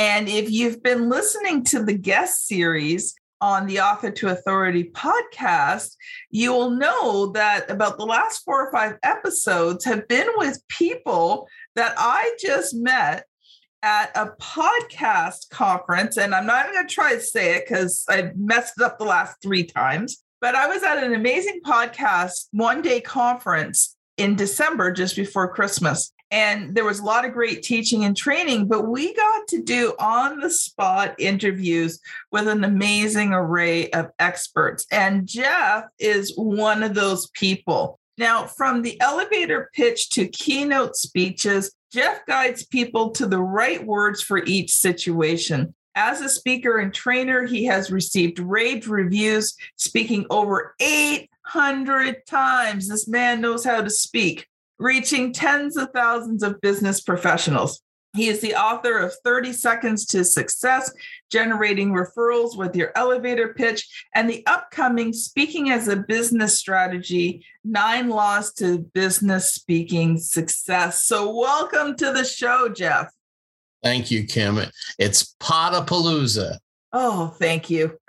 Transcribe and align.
And 0.00 0.30
if 0.30 0.50
you've 0.50 0.82
been 0.82 1.10
listening 1.10 1.62
to 1.64 1.84
the 1.84 1.92
guest 1.92 2.46
series 2.46 3.14
on 3.42 3.66
the 3.66 3.80
Author 3.80 4.10
to 4.10 4.28
Authority 4.28 4.84
podcast, 4.84 5.94
you 6.30 6.54
will 6.54 6.70
know 6.70 7.32
that 7.32 7.70
about 7.70 7.98
the 7.98 8.06
last 8.06 8.42
four 8.42 8.66
or 8.66 8.72
five 8.72 8.96
episodes 9.02 9.84
have 9.84 10.08
been 10.08 10.26
with 10.36 10.66
people 10.68 11.46
that 11.74 11.92
I 11.98 12.34
just 12.40 12.74
met 12.74 13.26
at 13.82 14.10
a 14.16 14.28
podcast 14.40 15.50
conference. 15.50 16.16
And 16.16 16.34
I'm 16.34 16.46
not 16.46 16.72
going 16.72 16.86
to 16.86 16.94
try 16.94 17.16
to 17.16 17.20
say 17.20 17.56
it 17.56 17.66
because 17.68 18.06
I 18.08 18.32
messed 18.34 18.78
it 18.78 18.82
up 18.82 18.98
the 18.98 19.04
last 19.04 19.36
three 19.42 19.64
times. 19.64 20.24
But 20.40 20.54
I 20.54 20.66
was 20.66 20.82
at 20.82 21.04
an 21.04 21.12
amazing 21.12 21.60
podcast 21.62 22.48
one 22.52 22.80
day 22.80 23.02
conference 23.02 23.98
in 24.16 24.34
December, 24.34 24.92
just 24.92 25.14
before 25.14 25.52
Christmas 25.52 26.10
and 26.30 26.74
there 26.74 26.84
was 26.84 27.00
a 27.00 27.04
lot 27.04 27.24
of 27.24 27.32
great 27.32 27.62
teaching 27.62 28.04
and 28.04 28.16
training 28.16 28.66
but 28.66 28.88
we 28.88 29.14
got 29.14 29.48
to 29.48 29.62
do 29.62 29.94
on 29.98 30.40
the 30.40 30.50
spot 30.50 31.14
interviews 31.18 32.00
with 32.30 32.46
an 32.48 32.64
amazing 32.64 33.32
array 33.32 33.90
of 33.90 34.10
experts. 34.18 34.86
And 34.90 35.26
jeff 35.26 35.84
is 35.98 36.32
one 36.36 36.82
of 36.82 36.94
those 36.94 37.28
people. 37.30 37.98
Now 38.18 38.46
from 38.46 38.82
the 38.82 39.00
elevator 39.00 39.70
pitch 39.74 40.10
to 40.10 40.28
keynote 40.28 40.96
speeches 40.96 41.74
jeff 41.92 42.24
guides 42.26 42.64
people 42.64 43.10
to 43.10 43.26
the 43.26 43.40
right 43.42 43.84
words 43.84 44.22
for 44.22 44.38
each 44.44 44.72
situation. 44.72 45.74
As 45.96 46.20
a 46.20 46.28
speaker 46.28 46.78
and 46.78 46.94
trainer 46.94 47.46
he 47.46 47.64
has 47.64 47.90
received 47.90 48.38
rave 48.38 48.88
reviews 48.88 49.56
speaking 49.76 50.26
over 50.30 50.74
800 50.80 52.26
times. 52.26 52.88
This 52.88 53.08
man 53.08 53.40
knows 53.40 53.64
how 53.64 53.82
to 53.82 53.90
speak 53.90 54.46
reaching 54.80 55.32
tens 55.32 55.76
of 55.76 55.90
thousands 55.94 56.42
of 56.42 56.60
business 56.60 57.00
professionals. 57.00 57.80
He 58.16 58.26
is 58.26 58.40
the 58.40 58.56
author 58.56 58.98
of 58.98 59.14
30 59.22 59.52
Seconds 59.52 60.04
to 60.06 60.24
Success, 60.24 60.92
Generating 61.30 61.92
Referrals 61.92 62.56
with 62.56 62.74
Your 62.74 62.90
Elevator 62.96 63.54
Pitch, 63.54 63.86
and 64.16 64.28
the 64.28 64.44
upcoming 64.48 65.12
Speaking 65.12 65.70
as 65.70 65.86
a 65.86 65.94
Business 65.96 66.58
Strategy 66.58 67.46
Nine 67.62 68.08
Laws 68.08 68.52
to 68.54 68.78
Business 68.78 69.52
Speaking 69.52 70.18
Success. 70.18 71.04
So, 71.04 71.32
welcome 71.32 71.94
to 71.96 72.12
the 72.12 72.24
show, 72.24 72.68
Jeff. 72.68 73.12
Thank 73.84 74.10
you, 74.10 74.26
Kim. 74.26 74.58
It's 74.98 75.36
Potapalooza. 75.38 76.58
Oh, 76.92 77.28
thank 77.38 77.70
you. 77.70 77.96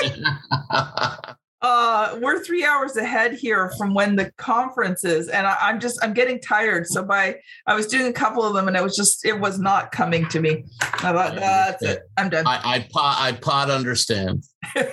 uh 1.60 2.16
we're 2.20 2.42
three 2.42 2.64
hours 2.64 2.96
ahead 2.96 3.32
here 3.32 3.72
from 3.76 3.92
when 3.92 4.14
the 4.14 4.30
conference 4.36 5.04
is 5.04 5.28
and 5.28 5.46
I, 5.46 5.70
am 5.70 5.80
just 5.80 5.98
i'm 6.04 6.12
getting 6.12 6.40
tired. 6.40 6.86
So 6.86 7.04
by 7.04 7.36
i 7.66 7.74
was 7.74 7.86
doing 7.86 8.06
a 8.06 8.12
couple 8.12 8.44
of 8.44 8.54
them 8.54 8.68
and 8.68 8.76
it 8.76 8.82
was 8.82 8.96
just 8.96 9.24
it 9.26 9.38
was 9.40 9.58
not 9.58 9.90
coming 9.90 10.28
to 10.28 10.40
me. 10.40 10.64
I 10.80 11.12
thought 11.12 11.34
that's 11.34 11.82
it 11.82 12.02
i'm 12.16 12.28
done. 12.28 12.46
I 12.46 12.60
i 12.64 12.88
pot 12.90 13.16
i 13.18 13.32
pot 13.32 13.70
understand. 13.70 14.44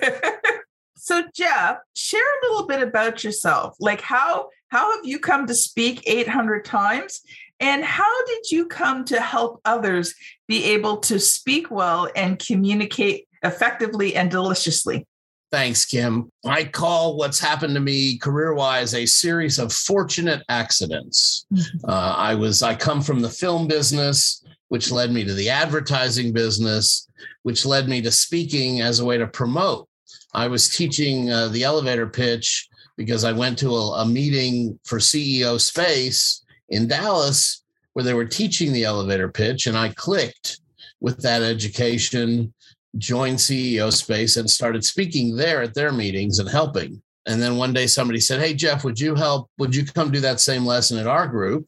So 0.97 1.23
jeff 1.35 1.77
share 1.93 2.19
a 2.19 2.47
little 2.49 2.65
bit 2.65 2.81
about 2.81 3.23
yourself. 3.23 3.75
Like 3.79 4.01
how 4.01 4.49
how 4.69 4.95
have 4.95 5.05
you 5.05 5.19
come 5.19 5.45
to 5.45 5.53
speak 5.53 6.01
800 6.07 6.65
times? 6.65 7.21
And 7.59 7.85
how 7.85 8.25
did 8.25 8.51
you 8.51 8.65
come 8.65 9.05
to 9.05 9.21
help 9.21 9.61
others 9.65 10.15
be 10.47 10.63
able 10.65 10.97
to 10.97 11.19
speak 11.19 11.69
well 11.69 12.09
and 12.15 12.39
communicate 12.39 13.27
effectively 13.43 14.15
and 14.15 14.31
deliciously 14.31 15.05
Thanks, 15.51 15.85
Kim. 15.85 16.31
I 16.45 16.65
call 16.65 17.17
what's 17.17 17.39
happened 17.39 17.75
to 17.75 17.79
me 17.79 18.17
career 18.17 18.53
wise 18.53 18.93
a 18.93 19.05
series 19.05 19.59
of 19.59 19.71
fortunate 19.71 20.43
accidents. 20.49 21.45
Uh, 21.87 22.15
I 22.17 22.33
was, 22.33 22.63
I 22.63 22.73
come 22.73 23.01
from 23.01 23.19
the 23.19 23.29
film 23.29 23.67
business, 23.67 24.43
which 24.69 24.91
led 24.91 25.11
me 25.11 25.23
to 25.23 25.33
the 25.33 25.49
advertising 25.49 26.33
business, 26.33 27.07
which 27.43 27.63
led 27.63 27.87
me 27.87 28.01
to 28.01 28.11
speaking 28.11 28.81
as 28.81 28.99
a 28.99 29.05
way 29.05 29.17
to 29.19 29.27
promote. 29.27 29.87
I 30.33 30.47
was 30.47 30.69
teaching 30.69 31.31
uh, 31.31 31.49
the 31.49 31.63
elevator 31.63 32.07
pitch 32.07 32.67
because 32.97 33.23
I 33.23 33.31
went 33.31 33.59
to 33.59 33.69
a, 33.69 34.01
a 34.01 34.05
meeting 34.05 34.79
for 34.83 34.97
CEO 34.97 35.59
Space 35.59 36.43
in 36.69 36.87
Dallas 36.87 37.63
where 37.93 38.03
they 38.03 38.13
were 38.13 38.25
teaching 38.25 38.73
the 38.73 38.83
elevator 38.83 39.29
pitch, 39.29 39.67
and 39.67 39.77
I 39.77 39.89
clicked 39.89 40.59
with 40.99 41.21
that 41.21 41.43
education 41.43 42.53
joined 42.97 43.37
CEO 43.37 43.91
Space 43.91 44.37
and 44.37 44.49
started 44.49 44.83
speaking 44.83 45.35
there 45.35 45.61
at 45.61 45.73
their 45.73 45.91
meetings 45.91 46.39
and 46.39 46.49
helping. 46.49 47.01
And 47.27 47.41
then 47.41 47.57
one 47.57 47.73
day 47.73 47.87
somebody 47.87 48.19
said, 48.19 48.41
Hey, 48.41 48.53
Jeff, 48.53 48.83
would 48.83 48.99
you 48.99 49.15
help? 49.15 49.49
Would 49.57 49.75
you 49.75 49.85
come 49.85 50.11
do 50.11 50.19
that 50.21 50.39
same 50.39 50.65
lesson 50.65 50.97
at 50.97 51.07
our 51.07 51.27
group? 51.27 51.67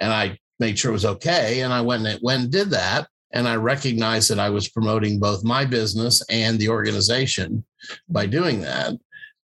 And 0.00 0.12
I 0.12 0.38
made 0.58 0.78
sure 0.78 0.90
it 0.90 0.94
was 0.94 1.04
okay. 1.04 1.60
And 1.60 1.72
I 1.72 1.80
went 1.80 2.06
and 2.06 2.18
went 2.22 2.42
and 2.42 2.52
did 2.52 2.70
that. 2.70 3.08
And 3.32 3.46
I 3.46 3.56
recognized 3.56 4.30
that 4.30 4.40
I 4.40 4.50
was 4.50 4.68
promoting 4.68 5.20
both 5.20 5.44
my 5.44 5.64
business 5.64 6.22
and 6.30 6.58
the 6.58 6.68
organization 6.68 7.64
by 8.08 8.26
doing 8.26 8.60
that. 8.62 8.94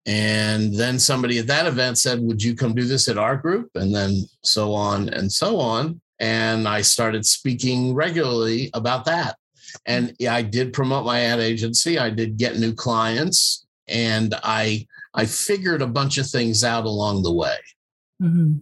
And 0.08 0.74
then 0.74 1.00
somebody 1.00 1.40
at 1.40 1.48
that 1.48 1.66
event 1.66 1.98
said, 1.98 2.20
Would 2.22 2.42
you 2.42 2.56
come 2.56 2.74
do 2.74 2.86
this 2.86 3.08
at 3.08 3.18
our 3.18 3.36
group? 3.36 3.72
And 3.76 3.94
then 3.94 4.26
so 4.44 4.74
on 4.74 5.10
and 5.10 5.32
so 5.32 5.60
on. 5.60 6.02
And 6.20 6.68
I 6.68 6.82
started 6.82 7.26
speaking 7.26 7.94
regularly 7.94 8.70
about 8.74 9.06
that. 9.06 9.36
And 9.86 10.16
yeah, 10.20 10.34
I 10.34 10.42
did 10.42 10.74
promote 10.74 11.06
my 11.06 11.22
ad 11.22 11.40
agency. 11.40 12.00
I 12.00 12.10
did 12.10 12.38
get 12.38 12.58
new 12.58 12.74
clients, 12.74 13.66
and 13.88 14.34
I 14.44 14.88
I 15.14 15.26
figured 15.26 15.82
a 15.82 15.88
bunch 15.88 16.18
of 16.18 16.28
things 16.28 16.64
out 16.64 16.86
along 16.86 17.24
the 17.24 17.34
way. 17.34 17.58
Mm-hmm. 18.22 18.58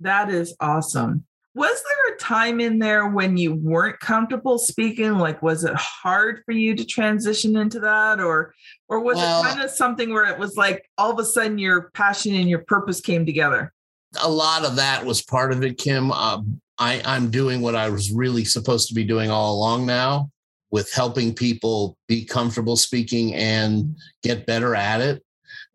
That 0.00 0.30
is 0.30 0.54
awesome. 0.60 1.24
Was 1.54 1.82
there 1.82 2.14
a 2.14 2.18
time 2.18 2.60
in 2.60 2.78
there 2.78 3.08
when 3.08 3.36
you 3.36 3.54
weren't 3.54 3.98
comfortable 3.98 4.58
speaking? 4.58 5.18
Like, 5.18 5.42
was 5.42 5.64
it 5.64 5.74
hard 5.74 6.42
for 6.44 6.52
you 6.52 6.76
to 6.76 6.84
transition 6.84 7.56
into 7.56 7.80
that, 7.80 8.20
or 8.20 8.54
or 8.88 9.00
was 9.00 9.16
well, 9.16 9.42
it 9.42 9.48
kind 9.48 9.62
of 9.62 9.70
something 9.70 10.12
where 10.12 10.26
it 10.26 10.38
was 10.38 10.56
like 10.56 10.88
all 10.98 11.10
of 11.10 11.18
a 11.18 11.24
sudden 11.24 11.58
your 11.58 11.90
passion 11.94 12.34
and 12.34 12.48
your 12.48 12.60
purpose 12.60 13.00
came 13.00 13.26
together? 13.26 13.72
A 14.20 14.30
lot 14.30 14.64
of 14.64 14.76
that 14.76 15.04
was 15.04 15.20
part 15.20 15.52
of 15.52 15.64
it, 15.64 15.78
Kim. 15.78 16.12
Uh, 16.12 16.42
I, 16.78 17.02
I'm 17.04 17.30
doing 17.30 17.60
what 17.60 17.74
I 17.74 17.90
was 17.90 18.12
really 18.12 18.44
supposed 18.44 18.88
to 18.88 18.94
be 18.94 19.04
doing 19.04 19.30
all 19.30 19.54
along 19.54 19.86
now 19.86 20.30
with 20.70 20.92
helping 20.92 21.34
people 21.34 21.96
be 22.08 22.24
comfortable 22.24 22.76
speaking 22.76 23.34
and 23.34 23.96
get 24.22 24.46
better 24.46 24.74
at 24.74 25.00
it 25.00 25.22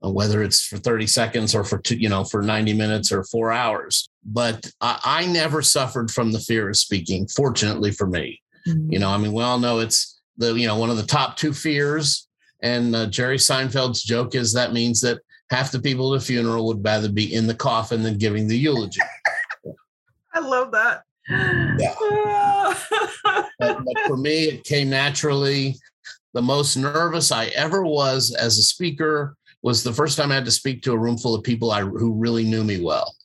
uh, 0.06 0.10
whether 0.10 0.44
it's 0.44 0.66
for 0.66 0.78
30 0.78 1.07
seconds 1.07 1.56
or 1.56 1.63
for 1.63 1.80
two, 1.80 1.98
you 1.98 2.10
know 2.10 2.24
for 2.24 2.42
90 2.42 2.74
minutes 2.74 3.12
or 3.12 3.24
four 3.24 3.51
hours. 3.51 4.10
But 4.25 4.69
I, 4.81 5.00
I 5.04 5.25
never 5.25 5.62
suffered 5.62 6.12
from 6.12 6.31
the 6.31 6.39
fear 6.39 6.69
of 6.69 6.78
speaking 6.78 7.28
fortunately 7.28 7.92
for 7.92 8.07
me. 8.07 8.42
Mm-hmm. 8.68 8.94
you 8.94 9.00
know 9.00 9.10
i 9.10 9.18
mean 9.18 9.33
we 9.33 9.44
all 9.44 9.60
know 9.60 9.80
it's 9.80 10.22
the 10.38 10.54
you 10.54 10.68
know 10.68 10.78
one 10.78 10.89
of 10.89 10.95
the 10.95 11.06
top 11.06 11.36
two 11.36 11.51
fears 11.51 12.30
and 12.62 12.95
uh, 12.95 13.07
jerry 13.07 13.36
seinfeld's 13.36 14.01
joke 14.01 14.36
is 14.36 14.54
that 14.54 14.72
means 14.72 15.01
that 15.01 15.19
half 15.50 15.69
the 15.69 15.81
people 15.81 16.13
at 16.13 16.22
a 16.22 16.25
funeral 16.25 16.66
would 16.68 16.81
rather 16.81 17.12
be 17.12 17.33
in 17.33 17.45
the 17.45 17.54
coffin 17.54 18.04
than 18.04 18.18
giving 18.18 18.48
the 18.48 18.57
eulogy 18.57 19.01
I 20.33 20.39
love 20.39 20.71
that. 20.71 21.03
Yeah. 21.30 21.94
but, 23.24 23.50
but 23.59 24.00
for 24.07 24.18
me, 24.18 24.45
it 24.45 24.63
came 24.63 24.89
naturally. 24.89 25.75
The 26.33 26.41
most 26.41 26.75
nervous 26.75 27.31
I 27.31 27.45
ever 27.47 27.83
was 27.83 28.33
as 28.33 28.57
a 28.57 28.63
speaker 28.63 29.35
was 29.62 29.83
the 29.83 29.94
first 29.94 30.18
time 30.18 30.31
I 30.31 30.35
had 30.35 30.45
to 30.45 30.51
speak 30.51 30.81
to 30.83 30.91
a 30.91 30.97
room 30.97 31.18
full 31.18 31.35
of 31.35 31.44
people 31.44 31.71
I, 31.71 31.81
who 31.81 32.13
really 32.13 32.44
knew 32.44 32.63
me 32.63 32.81
well. 32.81 33.15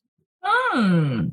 Hmm. 0.43 1.29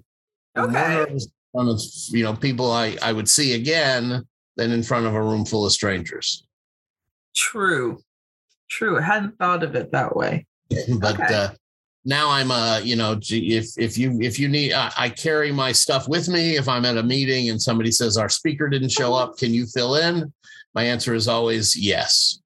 Okay. 0.57 1.17
One 1.51 1.69
of, 1.69 1.79
you 2.09 2.23
know, 2.23 2.35
people 2.35 2.71
I, 2.71 2.97
I 3.01 3.13
would 3.13 3.29
see 3.29 3.53
again 3.53 4.25
than 4.57 4.71
in 4.71 4.83
front 4.83 5.05
of 5.05 5.13
a 5.13 5.21
room 5.21 5.45
full 5.45 5.65
of 5.65 5.71
strangers. 5.71 6.45
True. 7.35 7.99
True. 8.69 8.97
I 8.97 9.01
hadn't 9.01 9.37
thought 9.37 9.63
of 9.63 9.75
it 9.75 9.91
that 9.91 10.15
way. 10.15 10.47
but 10.99 11.19
okay. 11.19 11.33
uh, 11.33 11.49
now 12.05 12.29
I'm 12.29 12.51
uh 12.51 12.79
you 12.79 12.95
know 12.95 13.19
if 13.21 13.77
if 13.77 13.97
you 13.97 14.19
if 14.21 14.39
you 14.39 14.47
need 14.47 14.73
I, 14.73 14.91
I, 14.97 15.09
carry 15.09 15.51
my 15.51 15.71
stuff 15.71 16.07
with 16.07 16.29
me. 16.29 16.55
If 16.55 16.69
I'm 16.69 16.85
at 16.85 16.97
a 16.97 17.03
meeting 17.03 17.49
and 17.49 17.61
somebody 17.61 17.91
says 17.91 18.15
our 18.17 18.29
speaker 18.29 18.69
didn't 18.69 18.89
show 18.89 19.13
up 19.13 19.37
can 19.37 19.53
you 19.53 19.65
fill 19.65 19.95
in? 19.95 20.31
My 20.73 20.83
answer 20.83 21.13
is 21.13 21.27
always 21.27 21.75
yes. 21.75 22.39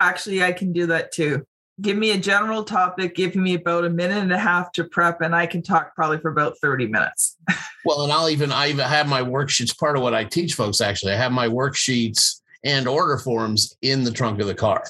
Actually 0.00 0.42
I 0.42 0.52
can 0.52 0.72
do 0.72 0.86
that 0.86 1.12
too. 1.12 1.44
Give 1.80 1.96
me 1.96 2.12
a 2.12 2.18
general 2.18 2.64
topic 2.64 3.14
give 3.14 3.36
me 3.36 3.54
about 3.54 3.84
a 3.84 3.90
minute 3.90 4.22
and 4.22 4.32
a 4.32 4.38
half 4.38 4.72
to 4.72 4.84
prep 4.84 5.20
and 5.20 5.34
I 5.34 5.46
can 5.46 5.62
talk 5.62 5.94
probably 5.94 6.18
for 6.18 6.30
about 6.30 6.58
30 6.60 6.86
minutes. 6.86 7.36
Well 7.84 8.04
and 8.04 8.12
I'll 8.12 8.30
even 8.30 8.52
I 8.52 8.68
even 8.68 8.86
have 8.86 9.08
my 9.08 9.22
worksheets 9.22 9.76
part 9.76 9.96
of 9.96 10.04
what 10.04 10.14
I 10.14 10.22
teach 10.22 10.54
folks 10.54 10.80
actually. 10.80 11.14
I 11.14 11.16
have 11.16 11.32
my 11.32 11.48
worksheets 11.48 12.40
and 12.62 12.86
order 12.86 13.18
forms 13.18 13.76
in 13.82 14.04
the 14.04 14.12
trunk 14.12 14.40
of 14.40 14.46
the 14.46 14.54
car. 14.54 14.84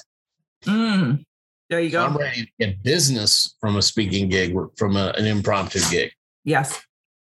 Mm. 0.65 1.25
There 1.73 1.81
you 1.81 1.89
go. 1.89 2.01
So 2.01 2.05
I'm 2.05 2.17
ready 2.17 2.45
to 2.45 2.51
get 2.59 2.83
business 2.83 3.55
from 3.59 3.77
a 3.77 3.81
speaking 3.81 4.29
gig, 4.29 4.55
from 4.77 4.95
a, 4.95 5.11
an 5.17 5.25
impromptu 5.25 5.79
gig. 5.89 6.11
Yes. 6.43 6.79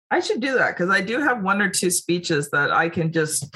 I 0.09 0.21
should 0.21 0.39
do 0.39 0.53
that 0.53 0.69
because 0.69 0.89
I 0.89 1.01
do 1.01 1.19
have 1.19 1.44
one 1.44 1.61
or 1.61 1.67
two 1.67 1.91
speeches 1.91 2.49
that 2.51 2.71
I 2.71 2.88
can 2.88 3.11
just, 3.11 3.53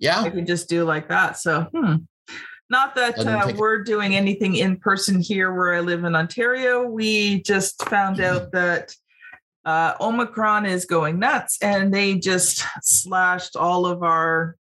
yeah, 0.00 0.20
I 0.22 0.30
can 0.30 0.44
just 0.44 0.68
do 0.68 0.82
like 0.82 1.08
that. 1.08 1.36
So, 1.38 1.68
hmm. 1.72 1.98
not 2.68 2.96
that 2.96 3.16
uh, 3.20 3.52
we're 3.56 3.84
doing 3.84 4.16
anything 4.16 4.56
in 4.56 4.78
person 4.78 5.20
here 5.20 5.54
where 5.54 5.72
I 5.72 5.78
live 5.78 6.02
in 6.02 6.16
Ontario. 6.16 6.82
We 6.88 7.40
just 7.42 7.88
found 7.88 8.20
out 8.20 8.50
that 8.50 8.92
uh, 9.64 9.94
Omicron 10.00 10.66
is 10.66 10.84
going 10.84 11.20
nuts 11.20 11.58
and 11.62 11.94
they 11.94 12.16
just 12.16 12.64
slashed 12.82 13.54
all 13.54 13.86
of 13.86 14.02
our 14.02 14.56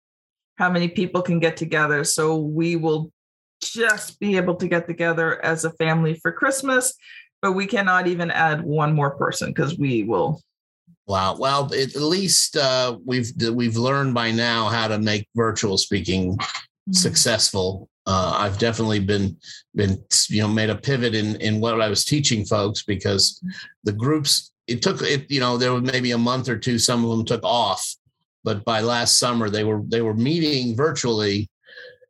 how 0.59 0.69
many 0.69 0.87
people 0.87 1.23
can 1.23 1.39
get 1.39 1.57
together. 1.57 2.03
So 2.03 2.37
we 2.37 2.75
will 2.75 3.11
just 3.61 4.19
be 4.19 4.37
able 4.37 4.55
to 4.55 4.67
get 4.67 4.87
together 4.87 5.43
as 5.43 5.65
a 5.65 5.71
family 5.71 6.15
for 6.15 6.31
Christmas, 6.31 6.93
but 7.41 7.53
we 7.53 7.65
cannot 7.65 8.07
even 8.07 8.31
add 8.31 8.63
one 8.63 8.93
more 8.93 9.11
person 9.11 9.49
because 9.49 9.77
we 9.77 10.03
will. 10.03 10.41
Wow. 11.07 11.37
Well, 11.37 11.73
at 11.73 11.95
least 11.95 12.57
uh, 12.57 12.97
we've 13.05 13.31
we've 13.51 13.77
learned 13.77 14.13
by 14.13 14.31
now 14.31 14.67
how 14.67 14.87
to 14.89 14.99
make 14.99 15.27
virtual 15.35 15.77
speaking 15.77 16.35
mm-hmm. 16.37 16.91
successful. 16.91 17.89
Uh, 18.05 18.35
I've 18.37 18.57
definitely 18.57 18.99
been 18.99 19.37
been 19.75 20.03
you 20.29 20.41
know 20.41 20.47
made 20.47 20.69
a 20.69 20.75
pivot 20.75 21.15
in 21.15 21.35
in 21.37 21.59
what 21.59 21.79
I 21.81 21.87
was 21.87 22.03
teaching 22.03 22.45
folks 22.45 22.83
because 22.83 23.41
the 23.83 23.93
groups 23.93 24.51
it 24.67 24.81
took 24.81 25.01
it 25.01 25.29
you 25.31 25.39
know 25.39 25.57
there 25.57 25.73
was 25.73 25.83
maybe 25.83 26.11
a 26.11 26.17
month 26.17 26.49
or 26.49 26.57
two 26.57 26.77
some 26.77 27.03
of 27.03 27.09
them 27.09 27.25
took 27.25 27.43
off 27.43 27.95
but 28.43 28.63
by 28.65 28.81
last 28.81 29.17
summer 29.17 29.49
they 29.49 29.63
were 29.63 29.81
they 29.87 30.01
were 30.01 30.13
meeting 30.13 30.75
virtually 30.75 31.49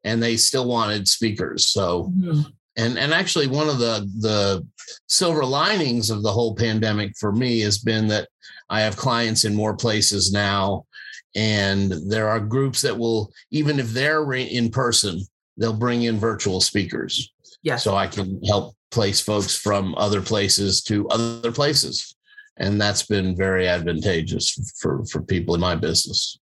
and 0.04 0.22
they 0.22 0.38
still 0.38 0.68
wanted 0.68 1.08
speakers. 1.08 1.70
So, 1.70 2.12
mm-hmm. 2.16 2.42
and 2.78 2.98
and 2.98 3.14
actually, 3.14 3.48
one 3.48 3.70
of 3.70 3.80
the 3.80 4.10
the 4.20 4.66
silver 5.08 5.46
linings 5.46 6.10
of 6.10 6.24
the 6.24 6.32
whole 6.32 6.56
pandemic 6.56 7.14
for 7.20 7.32
me 7.32 7.60
has 7.62 7.78
been 7.78 8.08
that 8.08 8.30
I 8.70 8.82
have 8.82 8.98
clients 8.98 9.46
in 9.46 9.56
more 9.56 9.76
places 9.76 10.32
now, 10.32 10.86
and 11.36 11.94
there 12.08 12.30
are 12.30 12.40
groups 12.40 12.82
that 12.82 12.98
will 12.98 13.32
even 13.52 13.80
if 13.80 13.90
they're 13.90 14.32
in 14.34 14.70
person, 14.70 15.22
they'll 15.58 15.74
bring 15.74 16.04
in 16.04 16.18
virtual 16.18 16.62
speakers. 16.62 17.32
Yeah. 17.64 17.76
So 17.78 17.96
I 17.96 18.08
can 18.08 18.42
help 18.46 18.76
place 18.92 19.20
folks 19.20 19.56
from 19.56 19.96
other 19.96 20.22
places 20.22 20.82
to 20.84 21.08
other 21.10 21.52
places. 21.52 22.16
And 22.58 22.82
that's 22.82 23.06
been 23.06 23.36
very 23.36 23.68
advantageous 23.68 24.74
for, 24.80 25.06
for 25.06 25.22
people 25.22 25.54
in 25.56 25.62
my 25.62 25.76
business. 25.76 26.40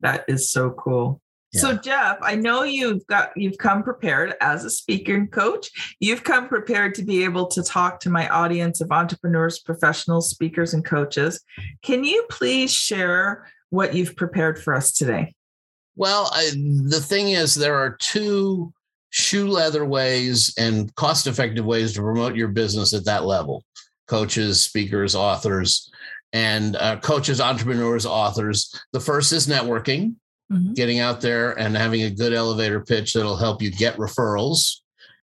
That 0.00 0.24
is 0.28 0.50
so 0.50 0.70
cool. 0.70 1.20
So 1.60 1.76
Jeff, 1.76 2.18
I 2.20 2.34
know 2.34 2.64
you've 2.64 3.06
got 3.06 3.30
you've 3.36 3.58
come 3.58 3.82
prepared 3.82 4.34
as 4.40 4.64
a 4.64 4.70
speaker 4.70 5.14
and 5.14 5.30
coach. 5.30 5.70
You've 6.00 6.24
come 6.24 6.48
prepared 6.48 6.94
to 6.96 7.04
be 7.04 7.24
able 7.24 7.46
to 7.48 7.62
talk 7.62 8.00
to 8.00 8.10
my 8.10 8.28
audience 8.28 8.80
of 8.80 8.90
entrepreneurs, 8.90 9.60
professionals, 9.60 10.30
speakers 10.30 10.74
and 10.74 10.84
coaches. 10.84 11.40
Can 11.82 12.02
you 12.04 12.26
please 12.28 12.72
share 12.72 13.46
what 13.70 13.94
you've 13.94 14.16
prepared 14.16 14.60
for 14.60 14.74
us 14.74 14.92
today? 14.92 15.34
Well, 15.96 16.28
I, 16.32 16.50
the 16.86 17.00
thing 17.00 17.30
is 17.30 17.54
there 17.54 17.76
are 17.76 17.96
two 18.00 18.72
shoe 19.10 19.46
leather 19.46 19.84
ways 19.84 20.52
and 20.58 20.92
cost-effective 20.96 21.64
ways 21.64 21.92
to 21.92 22.00
promote 22.00 22.34
your 22.34 22.48
business 22.48 22.92
at 22.92 23.04
that 23.04 23.24
level. 23.24 23.64
Coaches, 24.08 24.64
speakers, 24.64 25.14
authors, 25.14 25.88
and 26.32 26.74
uh, 26.76 26.96
coaches, 26.96 27.40
entrepreneurs, 27.40 28.06
authors. 28.06 28.74
The 28.92 28.98
first 28.98 29.32
is 29.32 29.46
networking 29.46 30.16
mm-hmm. 30.52 30.72
getting 30.74 31.00
out 31.00 31.20
there 31.20 31.58
and 31.58 31.76
having 31.76 32.02
a 32.02 32.10
good 32.10 32.32
elevator 32.32 32.80
pitch 32.80 33.12
that'll 33.12 33.36
help 33.36 33.62
you 33.62 33.70
get 33.70 33.96
referrals, 33.96 34.80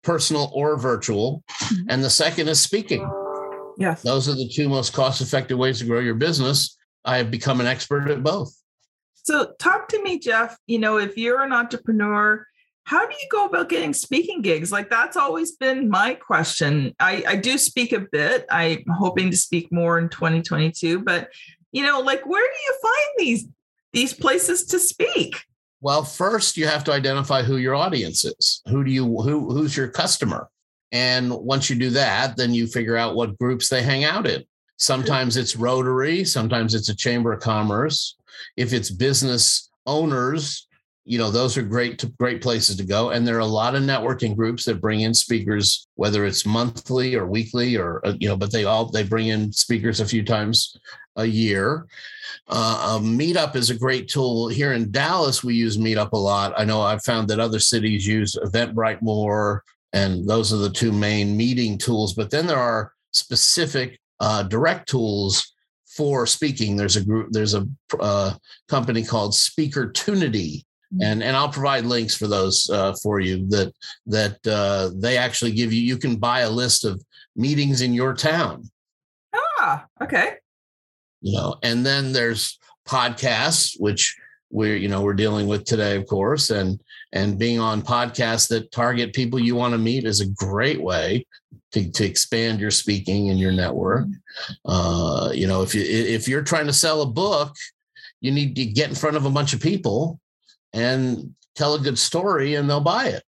personal 0.02 0.50
or 0.54 0.78
virtual. 0.78 1.42
Mm-hmm. 1.50 1.90
And 1.90 2.04
the 2.04 2.10
second 2.10 2.48
is 2.48 2.60
speaking. 2.60 3.08
Yes. 3.78 4.02
Those 4.02 4.28
are 4.28 4.34
the 4.34 4.48
two 4.48 4.68
most 4.68 4.92
cost 4.92 5.20
effective 5.20 5.58
ways 5.58 5.78
to 5.78 5.86
grow 5.86 6.00
your 6.00 6.14
business. 6.14 6.76
I 7.04 7.16
have 7.16 7.30
become 7.30 7.60
an 7.60 7.66
expert 7.66 8.10
at 8.10 8.22
both. 8.22 8.54
So, 9.22 9.52
talk 9.58 9.88
to 9.88 10.02
me, 10.02 10.18
Jeff. 10.18 10.56
You 10.66 10.78
know, 10.78 10.98
if 10.98 11.16
you're 11.16 11.42
an 11.42 11.52
entrepreneur, 11.52 12.46
how 12.84 13.06
do 13.06 13.12
you 13.12 13.28
go 13.30 13.46
about 13.46 13.68
getting 13.68 13.94
speaking 13.94 14.42
gigs? 14.42 14.72
Like, 14.72 14.90
that's 14.90 15.16
always 15.16 15.52
been 15.52 15.88
my 15.88 16.14
question. 16.14 16.94
I, 16.98 17.22
I 17.26 17.36
do 17.36 17.58
speak 17.58 17.92
a 17.92 18.00
bit. 18.00 18.46
I'm 18.50 18.84
hoping 18.88 19.30
to 19.30 19.36
speak 19.36 19.70
more 19.70 19.98
in 19.98 20.08
2022, 20.08 21.02
but 21.02 21.30
you 21.72 21.84
know, 21.84 22.00
like, 22.00 22.26
where 22.26 22.42
do 22.42 22.58
you 22.66 22.78
find 22.82 23.08
these 23.18 23.48
these 23.92 24.12
places 24.12 24.64
to 24.66 24.78
speak? 24.78 25.44
Well, 25.81 26.04
first 26.04 26.56
you 26.56 26.66
have 26.66 26.84
to 26.84 26.92
identify 26.92 27.42
who 27.42 27.56
your 27.56 27.75
audience 27.75 28.25
is. 28.25 28.62
Who 28.69 28.84
do 28.84 28.90
you 28.90 29.04
who 29.04 29.50
who's 29.50 29.76
your 29.76 29.88
customer? 29.88 30.48
And 30.92 31.32
once 31.32 31.70
you 31.70 31.76
do 31.76 31.90
that, 31.90 32.37
then 32.37 32.52
you 32.52 32.66
figure 32.66 32.96
out 32.96 33.14
what 33.14 33.38
groups 33.38 33.69
they 33.69 33.82
hang 33.82 34.04
out 34.04 34.26
in. 34.26 34.44
Sometimes 34.76 35.37
it's 35.37 35.56
Rotary, 35.56 36.25
sometimes 36.25 36.75
it's 36.75 36.88
a 36.88 36.96
Chamber 36.96 37.32
of 37.32 37.40
Commerce. 37.40 38.16
If 38.56 38.72
it's 38.72 38.90
business 38.90 39.70
owners, 39.87 40.66
you 41.05 41.19
know 41.19 41.31
those 41.31 41.56
are 41.56 41.62
great 41.62 42.05
great 42.19 42.43
places 42.43 42.76
to 42.76 42.85
go. 42.85 43.11
And 43.11 43.26
there 43.26 43.37
are 43.37 43.41
a 43.41 43.47
lot 43.47 43.75
of 43.75 43.82
networking 43.82 44.37
groups 44.37 44.64
that 44.64 44.81
bring 44.81 45.00
in 45.00 45.14
speakers 45.14 45.87
whether 45.94 46.25
it's 46.25 46.47
monthly 46.47 47.14
or 47.14 47.26
weekly 47.26 47.76
or 47.76 48.06
uh, 48.06 48.14
you 48.19 48.29
know 48.29 48.37
but 48.37 48.52
they 48.52 48.64
all 48.64 48.87
they 48.87 49.02
bring 49.02 49.29
in 49.29 49.52
speakers 49.52 50.00
a 50.00 50.06
few 50.06 50.25
times 50.25 50.76
a 51.17 51.25
year. 51.25 51.87
Uh, 52.49 52.99
a 52.99 53.02
meetup 53.02 53.56
is 53.56 53.70
a 53.70 53.79
great 53.79 54.08
tool. 54.08 54.49
Here 54.49 54.73
in 54.73 54.91
dallas 54.91 55.43
we 55.43 55.55
use 55.55 55.79
meetup 55.79 56.12
a 56.12 56.17
lot. 56.17 56.52
I 56.56 56.64
know 56.64 56.82
i've 56.82 57.02
found 57.02 57.29
that 57.29 57.41
other 57.41 57.61
cities 57.61 58.06
use 58.06 58.37
eventbrite 58.37 59.02
more 59.02 59.64
and 59.92 60.28
those 60.28 60.52
are 60.52 60.59
the 60.59 60.71
two 60.71 60.92
main 60.92 61.37
meeting 61.37 61.78
tools. 61.78 62.14
But 62.14 62.30
then 62.30 62.47
there 62.47 62.59
are 62.59 62.92
specific 63.12 63.99
uh, 64.21 64.45
direct 64.45 64.88
tools 64.88 65.54
for 65.87 66.26
speaking. 66.26 66.76
There's 66.76 66.97
a 66.97 67.04
group 67.04 67.28
there's 67.30 67.54
a 67.54 67.66
uh, 67.99 68.35
company 68.69 69.02
called 69.02 69.33
Speakertunity 69.33 70.62
Mm-hmm. 70.62 70.69
And 71.00 71.23
and 71.23 71.37
I'll 71.37 71.49
provide 71.49 71.85
links 71.85 72.16
for 72.16 72.26
those 72.26 72.68
uh, 72.70 72.94
for 73.02 73.20
you 73.20 73.47
that 73.49 73.73
that 74.06 74.47
uh, 74.47 74.90
they 74.94 75.16
actually 75.16 75.52
give 75.52 75.73
you. 75.73 75.80
You 75.80 75.97
can 75.97 76.16
buy 76.16 76.40
a 76.40 76.50
list 76.50 76.85
of 76.85 77.02
meetings 77.37 77.80
in 77.80 77.94
your 77.94 78.14
town. 78.14 78.68
Ah, 79.35 79.87
okay. 80.02 80.37
You 81.20 81.37
know, 81.37 81.56
and 81.62 81.87
then 81.87 82.12
there's 82.12 82.59
podcasts, 82.88 83.78
which 83.78 84.16
we're 84.50 84.76
you 84.76 84.88
know 84.88 85.02
we're 85.02 85.14
dealing 85.14 85.47
with 85.47 85.64
today, 85.64 85.97
of 85.97 86.06
course, 86.06 86.50
and 86.50 86.80
and 87.12 87.38
being 87.38 87.61
on 87.61 87.82
podcasts 87.82 88.49
that 88.49 88.73
target 88.73 89.12
people 89.12 89.38
you 89.38 89.54
want 89.54 89.73
to 89.73 89.78
meet 89.78 90.04
is 90.04 90.20
a 90.20 90.28
great 90.28 90.80
way 90.80 91.25
to, 91.73 91.90
to 91.92 92.04
expand 92.04 92.61
your 92.61 92.70
speaking 92.70 93.30
and 93.30 93.38
your 93.38 93.52
network. 93.52 94.06
Mm-hmm. 94.06 94.70
Uh, 94.70 95.30
you 95.32 95.47
know, 95.47 95.62
if 95.62 95.73
you 95.73 95.82
if 95.82 96.26
you're 96.26 96.42
trying 96.42 96.66
to 96.66 96.73
sell 96.73 97.02
a 97.02 97.06
book, 97.06 97.54
you 98.20 98.32
need 98.32 98.56
to 98.56 98.64
get 98.64 98.88
in 98.88 98.97
front 98.97 99.16
of 99.16 99.25
a 99.25 99.30
bunch 99.30 99.52
of 99.52 99.61
people 99.61 100.18
and 100.72 101.34
tell 101.54 101.74
a 101.74 101.80
good 101.80 101.98
story 101.98 102.54
and 102.54 102.68
they'll 102.68 102.80
buy 102.80 103.08
it. 103.08 103.22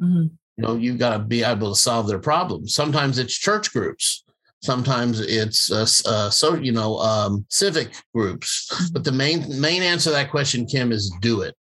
Mm-hmm. 0.00 0.34
You 0.56 0.62
know, 0.62 0.74
you've 0.76 0.98
got 0.98 1.16
to 1.16 1.18
be 1.18 1.42
able 1.42 1.70
to 1.70 1.80
solve 1.80 2.06
their 2.06 2.18
problems. 2.18 2.74
Sometimes 2.74 3.18
it's 3.18 3.36
church 3.36 3.72
groups. 3.72 4.24
Sometimes 4.62 5.18
it's 5.18 5.72
uh, 5.72 5.86
uh, 6.08 6.30
so 6.30 6.54
you 6.54 6.70
know 6.70 6.98
um, 6.98 7.44
civic 7.48 7.92
groups. 8.14 8.70
Mm-hmm. 8.72 8.92
But 8.92 9.04
the 9.04 9.12
main 9.12 9.60
main 9.60 9.82
answer 9.82 10.10
to 10.10 10.14
that 10.14 10.30
question, 10.30 10.66
Kim, 10.66 10.92
is 10.92 11.12
do 11.20 11.40
it. 11.40 11.56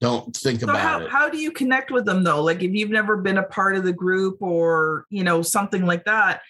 Don't 0.00 0.36
think 0.36 0.60
so 0.60 0.66
about 0.66 0.80
how, 0.80 1.00
it. 1.00 1.10
How 1.10 1.28
do 1.28 1.38
you 1.38 1.50
connect 1.50 1.90
with 1.90 2.04
them 2.04 2.22
though? 2.22 2.42
Like 2.42 2.62
if 2.62 2.72
you've 2.72 2.90
never 2.90 3.16
been 3.16 3.38
a 3.38 3.42
part 3.42 3.76
of 3.76 3.84
the 3.84 3.92
group 3.92 4.40
or 4.40 5.06
you 5.10 5.24
know 5.24 5.42
something 5.42 5.86
like 5.86 6.04
that, 6.04 6.42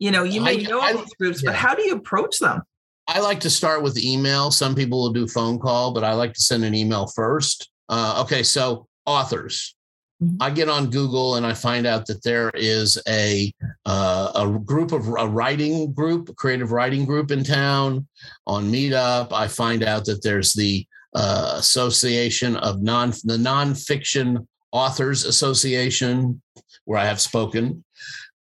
you 0.00 0.10
know 0.10 0.24
you 0.24 0.40
may 0.40 0.66
I, 0.66 0.68
know 0.68 0.80
I, 0.80 0.94
these 0.94 1.14
groups, 1.14 1.42
yeah. 1.42 1.50
but 1.50 1.56
how 1.56 1.74
do 1.74 1.82
you 1.82 1.94
approach 1.94 2.38
them? 2.40 2.62
I 3.06 3.20
like 3.20 3.40
to 3.40 3.50
start 3.50 3.82
with 3.82 3.98
email. 3.98 4.50
Some 4.50 4.74
people 4.74 5.02
will 5.02 5.12
do 5.12 5.26
phone 5.26 5.58
call, 5.58 5.92
but 5.92 6.04
I 6.04 6.14
like 6.14 6.32
to 6.34 6.40
send 6.40 6.64
an 6.64 6.74
email 6.74 7.06
first. 7.06 7.70
Uh, 7.88 8.22
okay, 8.24 8.42
so 8.42 8.86
authors. 9.04 9.74
Mm-hmm. 10.22 10.36
I 10.40 10.50
get 10.50 10.68
on 10.68 10.90
Google 10.90 11.34
and 11.34 11.44
I 11.44 11.54
find 11.54 11.86
out 11.86 12.06
that 12.06 12.22
there 12.22 12.50
is 12.54 13.00
a 13.08 13.52
uh, 13.84 14.30
a 14.34 14.58
group 14.58 14.92
of 14.92 15.08
a 15.08 15.26
writing 15.26 15.92
group, 15.92 16.28
a 16.28 16.34
creative 16.34 16.72
writing 16.72 17.04
group 17.04 17.30
in 17.30 17.42
town. 17.42 18.06
On 18.46 18.70
Meetup, 18.70 19.32
I 19.32 19.48
find 19.48 19.82
out 19.82 20.04
that 20.06 20.22
there's 20.22 20.52
the 20.52 20.86
uh, 21.14 21.54
Association 21.58 22.56
of 22.56 22.82
Non 22.82 23.10
the 23.24 23.36
Nonfiction 23.36 24.46
Authors 24.72 25.24
Association, 25.24 26.40
where 26.84 26.98
I 26.98 27.06
have 27.06 27.20
spoken, 27.20 27.84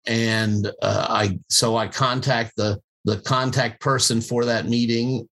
and 0.05 0.67
uh, 0.81 1.07
I 1.09 1.39
so 1.49 1.75
I 1.75 1.87
contact 1.87 2.55
the 2.55 2.79
the 3.05 3.17
contact 3.17 3.81
person 3.81 4.21
for 4.21 4.45
that 4.45 4.67
meeting. 4.67 5.27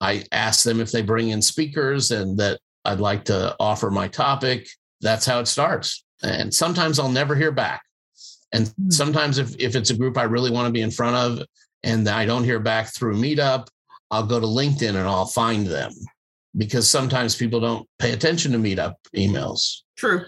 I 0.00 0.24
ask 0.32 0.64
them 0.64 0.80
if 0.80 0.92
they 0.92 1.02
bring 1.02 1.30
in 1.30 1.40
speakers 1.40 2.10
and 2.10 2.38
that 2.38 2.60
I'd 2.84 3.00
like 3.00 3.24
to 3.26 3.56
offer 3.58 3.90
my 3.90 4.08
topic. 4.08 4.68
That's 5.00 5.26
how 5.26 5.40
it 5.40 5.46
starts. 5.46 6.04
And 6.22 6.52
sometimes 6.52 6.98
I'll 6.98 7.08
never 7.08 7.34
hear 7.34 7.52
back. 7.52 7.82
And 8.52 8.68
hmm. 8.68 8.90
sometimes 8.90 9.38
if, 9.38 9.56
if 9.58 9.74
it's 9.74 9.90
a 9.90 9.96
group 9.96 10.18
I 10.18 10.24
really 10.24 10.50
want 10.50 10.66
to 10.66 10.72
be 10.72 10.82
in 10.82 10.90
front 10.90 11.16
of 11.16 11.46
and 11.82 12.08
I 12.08 12.26
don't 12.26 12.44
hear 12.44 12.60
back 12.60 12.94
through 12.94 13.16
Meetup, 13.16 13.68
I'll 14.10 14.26
go 14.26 14.40
to 14.40 14.46
LinkedIn 14.46 14.90
and 14.90 14.98
I'll 14.98 15.26
find 15.26 15.66
them 15.66 15.92
because 16.56 16.88
sometimes 16.88 17.36
people 17.36 17.60
don't 17.60 17.88
pay 17.98 18.12
attention 18.12 18.52
to 18.52 18.58
Meetup 18.58 18.94
emails. 19.14 19.82
True. 19.96 20.24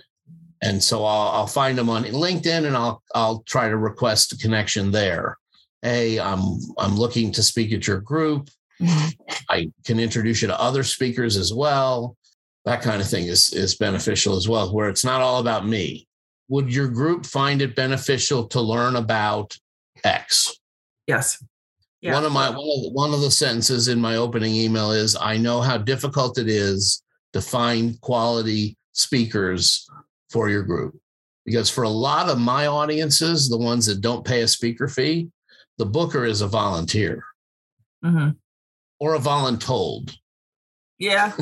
And 0.62 0.82
so 0.82 1.04
I'll, 1.04 1.28
I'll 1.30 1.46
find 1.46 1.78
them 1.78 1.88
on 1.88 2.04
LinkedIn 2.04 2.66
and 2.66 2.76
I'll 2.76 3.02
I'll 3.14 3.42
try 3.42 3.68
to 3.68 3.76
request 3.76 4.32
a 4.32 4.36
connection 4.36 4.90
there. 4.90 5.38
Hey, 5.82 6.18
I'm 6.18 6.58
I'm 6.78 6.96
looking 6.96 7.32
to 7.32 7.42
speak 7.42 7.72
at 7.72 7.86
your 7.86 8.00
group. 8.00 8.50
I 9.48 9.70
can 9.84 9.98
introduce 9.98 10.42
you 10.42 10.48
to 10.48 10.60
other 10.60 10.82
speakers 10.82 11.36
as 11.36 11.52
well. 11.52 12.16
That 12.64 12.82
kind 12.82 13.00
of 13.00 13.08
thing 13.08 13.26
is 13.26 13.52
is 13.52 13.76
beneficial 13.76 14.36
as 14.36 14.48
well, 14.48 14.72
where 14.72 14.88
it's 14.88 15.04
not 15.04 15.20
all 15.20 15.40
about 15.40 15.66
me. 15.66 16.06
Would 16.48 16.72
your 16.72 16.88
group 16.88 17.26
find 17.26 17.60
it 17.62 17.76
beneficial 17.76 18.46
to 18.48 18.60
learn 18.60 18.96
about 18.96 19.56
X? 20.04 20.58
Yes. 21.06 21.42
Yeah. 22.00 22.14
One 22.14 22.24
of 22.24 22.32
my 22.32 22.50
one 22.50 22.58
of, 22.58 22.82
the, 22.82 22.90
one 22.92 23.14
of 23.14 23.20
the 23.20 23.30
sentences 23.30 23.88
in 23.88 24.00
my 24.00 24.16
opening 24.16 24.54
email 24.54 24.92
is 24.92 25.16
I 25.16 25.36
know 25.36 25.60
how 25.60 25.78
difficult 25.78 26.38
it 26.38 26.48
is 26.48 27.02
to 27.32 27.40
find 27.40 28.00
quality 28.00 28.76
speakers 28.92 29.88
for 30.30 30.48
your 30.48 30.62
group. 30.62 30.96
Because 31.44 31.70
for 31.70 31.84
a 31.84 31.88
lot 31.88 32.28
of 32.28 32.38
my 32.38 32.66
audiences, 32.66 33.48
the 33.48 33.58
ones 33.58 33.86
that 33.86 34.00
don't 34.00 34.24
pay 34.24 34.42
a 34.42 34.48
speaker 34.48 34.86
fee, 34.86 35.30
the 35.78 35.86
booker 35.86 36.24
is 36.24 36.40
a 36.40 36.46
volunteer 36.46 37.24
mm-hmm. 38.04 38.30
or 39.00 39.14
a 39.14 39.18
voluntold. 39.18 40.16
Yeah. 40.98 41.32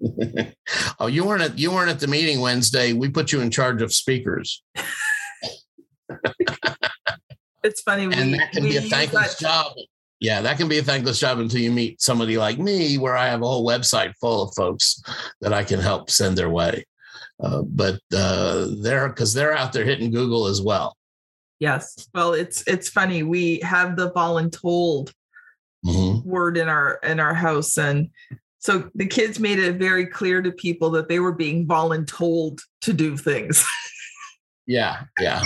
oh, 0.98 1.06
you 1.06 1.24
weren't 1.24 1.42
at 1.42 1.58
you 1.58 1.70
weren't 1.70 1.90
at 1.90 2.00
the 2.00 2.06
meeting 2.06 2.40
Wednesday. 2.40 2.92
We 2.94 3.10
put 3.10 3.32
you 3.32 3.40
in 3.40 3.50
charge 3.50 3.82
of 3.82 3.92
speakers. 3.92 4.62
it's 7.62 7.82
funny, 7.82 8.04
and 8.04 8.32
we, 8.32 8.38
that 8.38 8.52
can 8.52 8.64
be 8.64 8.78
a 8.78 8.80
thankless 8.80 9.38
job. 9.38 9.72
Yeah, 10.20 10.40
that 10.40 10.56
can 10.56 10.68
be 10.68 10.78
a 10.78 10.82
thankless 10.82 11.20
job 11.20 11.38
until 11.38 11.60
you 11.60 11.70
meet 11.70 12.00
somebody 12.00 12.38
like 12.38 12.58
me, 12.58 12.96
where 12.96 13.14
I 13.14 13.26
have 13.26 13.42
a 13.42 13.46
whole 13.46 13.66
website 13.66 14.14
full 14.20 14.44
of 14.44 14.54
folks 14.54 15.02
that 15.42 15.52
I 15.52 15.64
can 15.64 15.80
help 15.80 16.08
send 16.08 16.38
their 16.38 16.48
way. 16.48 16.86
Uh, 17.42 17.62
but 17.62 18.00
uh, 18.16 18.68
they're 18.80 19.08
because 19.08 19.34
they're 19.34 19.54
out 19.54 19.74
there 19.74 19.84
hitting 19.84 20.10
Google 20.10 20.46
as 20.46 20.62
well. 20.62 20.96
Yes. 21.60 22.08
Well, 22.14 22.32
it's 22.32 22.64
it's 22.66 22.88
funny. 22.88 23.22
We 23.22 23.60
have 23.60 23.96
the 23.96 24.10
voluntold 24.12 25.12
mm-hmm. 25.84 26.28
word 26.28 26.56
in 26.56 26.68
our 26.68 26.98
in 27.02 27.20
our 27.20 27.34
house, 27.34 27.78
and 27.78 28.10
so 28.58 28.90
the 28.94 29.06
kids 29.06 29.38
made 29.38 29.58
it 29.58 29.76
very 29.76 30.06
clear 30.06 30.42
to 30.42 30.50
people 30.50 30.90
that 30.90 31.08
they 31.08 31.20
were 31.20 31.32
being 31.32 31.66
voluntold 31.66 32.60
to 32.82 32.92
do 32.92 33.16
things. 33.16 33.64
yeah, 34.66 35.02
yeah. 35.20 35.42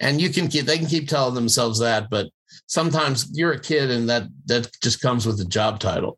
And 0.00 0.20
you 0.20 0.30
can 0.30 0.48
keep 0.48 0.66
they 0.66 0.78
can 0.78 0.86
keep 0.86 1.08
telling 1.08 1.34
themselves 1.34 1.78
that, 1.80 2.08
but 2.08 2.28
sometimes 2.66 3.28
you're 3.36 3.52
a 3.52 3.60
kid 3.60 3.90
and 3.90 4.08
that 4.08 4.24
that 4.46 4.70
just 4.82 5.00
comes 5.00 5.26
with 5.26 5.38
the 5.38 5.44
job 5.44 5.80
title. 5.80 6.16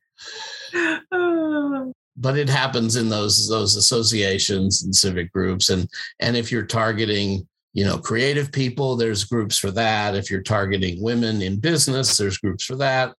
but 2.16 2.36
it 2.38 2.48
happens 2.48 2.96
in 2.96 3.08
those 3.08 3.48
those 3.48 3.74
associations 3.74 4.82
and 4.82 4.94
civic 4.94 5.32
groups 5.32 5.70
and 5.70 5.88
and 6.20 6.36
if 6.36 6.52
you're 6.52 6.66
targeting 6.66 7.46
you 7.72 7.84
know 7.84 7.98
creative 7.98 8.52
people 8.52 8.96
there's 8.96 9.24
groups 9.24 9.58
for 9.58 9.70
that. 9.70 10.14
If 10.14 10.30
you're 10.30 10.42
targeting 10.42 11.02
women 11.02 11.42
in 11.42 11.58
business 11.58 12.16
there's 12.16 12.38
groups 12.38 12.64
for 12.64 12.76
that. 12.76 13.14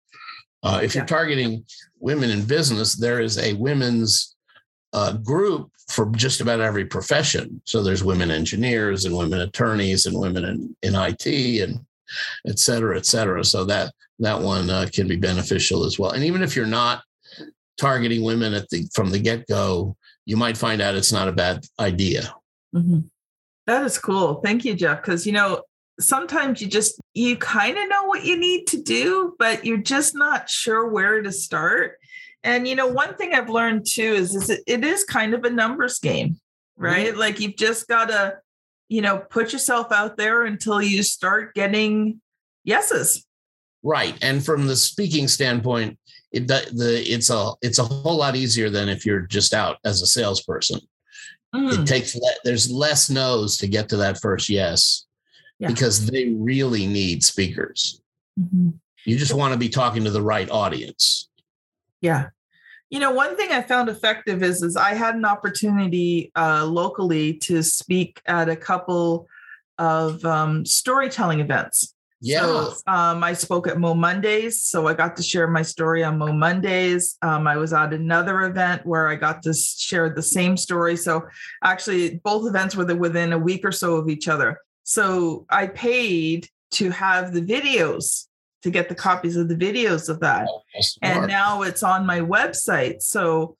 Uh, 0.61 0.79
if 0.81 0.93
yeah. 0.93 1.01
you're 1.01 1.07
targeting 1.07 1.65
women 1.99 2.29
in 2.29 2.45
business 2.45 2.95
there 2.95 3.19
is 3.19 3.37
a 3.37 3.53
women's 3.53 4.35
uh, 4.93 5.13
group 5.13 5.71
for 5.89 6.05
just 6.11 6.39
about 6.39 6.61
every 6.61 6.85
profession. 6.85 7.61
So 7.65 7.83
there's 7.83 8.03
women 8.03 8.31
engineers 8.31 9.05
and 9.05 9.17
women 9.17 9.41
attorneys 9.41 10.05
and 10.05 10.17
women 10.17 10.45
in, 10.45 10.75
in 10.81 10.95
it 10.95 11.25
and 11.61 11.85
et 12.47 12.59
cetera 12.59 12.97
et 12.97 13.05
cetera. 13.05 13.43
So 13.43 13.65
that 13.65 13.93
that 14.19 14.39
one 14.39 14.69
uh, 14.69 14.87
can 14.93 15.07
be 15.07 15.15
beneficial 15.15 15.83
as 15.83 15.97
well. 15.97 16.11
And 16.11 16.23
even 16.23 16.43
if 16.43 16.55
you're 16.55 16.65
not 16.65 17.03
targeting 17.77 18.23
women 18.23 18.53
at 18.53 18.69
the 18.69 18.87
from 18.93 19.09
the 19.09 19.19
get-go 19.19 19.97
you 20.25 20.37
might 20.37 20.57
find 20.57 20.81
out 20.81 20.95
it's 20.95 21.11
not 21.11 21.27
a 21.27 21.33
bad 21.33 21.65
idea. 21.79 22.33
Mm-hmm. 22.73 22.99
That 23.65 23.85
is 23.85 23.97
cool. 23.97 24.35
Thank 24.43 24.65
you, 24.65 24.73
Jeff. 24.73 25.01
Because, 25.01 25.25
you 25.25 25.31
know, 25.31 25.63
sometimes 25.99 26.61
you 26.61 26.67
just, 26.67 26.99
you 27.13 27.37
kind 27.37 27.77
of 27.77 27.87
know 27.87 28.03
what 28.05 28.23
you 28.23 28.37
need 28.37 28.67
to 28.67 28.81
do, 28.81 29.35
but 29.39 29.65
you're 29.65 29.77
just 29.77 30.15
not 30.15 30.49
sure 30.49 30.89
where 30.89 31.21
to 31.21 31.31
start. 31.31 31.97
And, 32.43 32.67
you 32.67 32.75
know, 32.75 32.87
one 32.87 33.15
thing 33.15 33.33
I've 33.33 33.49
learned 33.49 33.85
too 33.85 34.01
is, 34.01 34.35
is 34.35 34.49
it, 34.49 34.61
it 34.67 34.83
is 34.83 35.05
kind 35.05 35.33
of 35.33 35.45
a 35.45 35.49
numbers 35.49 35.99
game, 35.99 36.37
right? 36.75 37.09
Mm-hmm. 37.09 37.19
Like 37.19 37.39
you've 37.39 37.55
just 37.55 37.87
got 37.87 38.09
to, 38.09 38.37
you 38.89 39.01
know, 39.01 39.19
put 39.19 39.53
yourself 39.53 39.91
out 39.91 40.17
there 40.17 40.43
until 40.43 40.81
you 40.81 41.03
start 41.03 41.55
getting 41.55 42.19
yeses. 42.65 43.25
Right. 43.81 44.17
And 44.21 44.43
from 44.43 44.67
the 44.67 44.75
speaking 44.75 45.27
standpoint, 45.29 45.97
it, 46.31 46.47
the, 46.47 46.67
the 46.73 47.01
it's 47.09 47.29
a 47.29 47.51
it's 47.61 47.79
a 47.79 47.83
whole 47.83 48.17
lot 48.17 48.35
easier 48.35 48.69
than 48.69 48.89
if 48.89 49.05
you're 49.05 49.21
just 49.21 49.53
out 49.53 49.77
as 49.85 50.01
a 50.01 50.07
salesperson 50.07 50.79
Mm. 51.53 51.81
It 51.81 51.85
takes 51.85 52.15
le- 52.15 52.39
there's 52.43 52.71
less 52.71 53.09
no's 53.09 53.57
to 53.57 53.67
get 53.67 53.89
to 53.89 53.97
that 53.97 54.19
first 54.19 54.49
yes 54.49 55.05
yeah. 55.59 55.67
because 55.67 56.05
they 56.07 56.29
really 56.29 56.87
need 56.87 57.23
speakers. 57.23 58.01
Mm-hmm. 58.39 58.71
You 59.05 59.17
just 59.17 59.33
want 59.33 59.53
to 59.53 59.59
be 59.59 59.69
talking 59.69 60.03
to 60.03 60.11
the 60.11 60.21
right 60.21 60.49
audience. 60.49 61.29
Yeah. 62.01 62.29
You 62.89 62.99
know, 62.99 63.11
one 63.11 63.35
thing 63.35 63.51
I 63.51 63.61
found 63.61 63.89
effective 63.89 64.43
is 64.43 64.61
is 64.61 64.75
I 64.75 64.93
had 64.93 65.15
an 65.15 65.25
opportunity 65.25 66.31
uh, 66.35 66.65
locally 66.65 67.33
to 67.39 67.63
speak 67.63 68.21
at 68.25 68.49
a 68.49 68.55
couple 68.55 69.27
of 69.77 70.23
um, 70.25 70.65
storytelling 70.65 71.39
events. 71.39 71.92
Yeah. 72.23 72.39
So, 72.39 72.73
um, 72.87 73.21
I 73.21 73.33
spoke 73.33 73.67
at 73.67 73.77
Mo 73.77 73.93
Mondays, 73.93 74.63
so 74.63 74.87
I 74.87 74.93
got 74.93 75.17
to 75.17 75.23
share 75.23 75.47
my 75.47 75.61
story 75.61 76.05
on 76.05 76.17
Mo 76.17 76.31
Mondays. 76.31 77.17
Um, 77.21 77.47
I 77.47 77.57
was 77.57 77.73
at 77.73 77.93
another 77.93 78.43
event 78.43 78.85
where 78.85 79.09
I 79.09 79.15
got 79.15 79.43
to 79.43 79.53
share 79.53 80.09
the 80.09 80.21
same 80.21 80.55
story. 80.55 80.95
So 80.95 81.23
actually, 81.63 82.21
both 82.23 82.47
events 82.47 82.77
were 82.77 82.85
within 82.95 83.33
a 83.33 83.37
week 83.37 83.65
or 83.65 83.73
so 83.73 83.95
of 83.95 84.07
each 84.07 84.29
other. 84.29 84.57
So 84.83 85.45
I 85.49 85.67
paid 85.67 86.47
to 86.71 86.91
have 86.91 87.33
the 87.33 87.41
videos 87.41 88.27
to 88.61 88.71
get 88.71 88.87
the 88.87 88.95
copies 88.95 89.35
of 89.35 89.49
the 89.49 89.55
videos 89.55 90.07
of 90.07 90.21
that, 90.21 90.47
oh, 90.49 90.61
and 91.01 91.27
now 91.27 91.63
it's 91.63 91.83
on 91.83 92.05
my 92.05 92.21
website. 92.21 93.01
So 93.01 93.57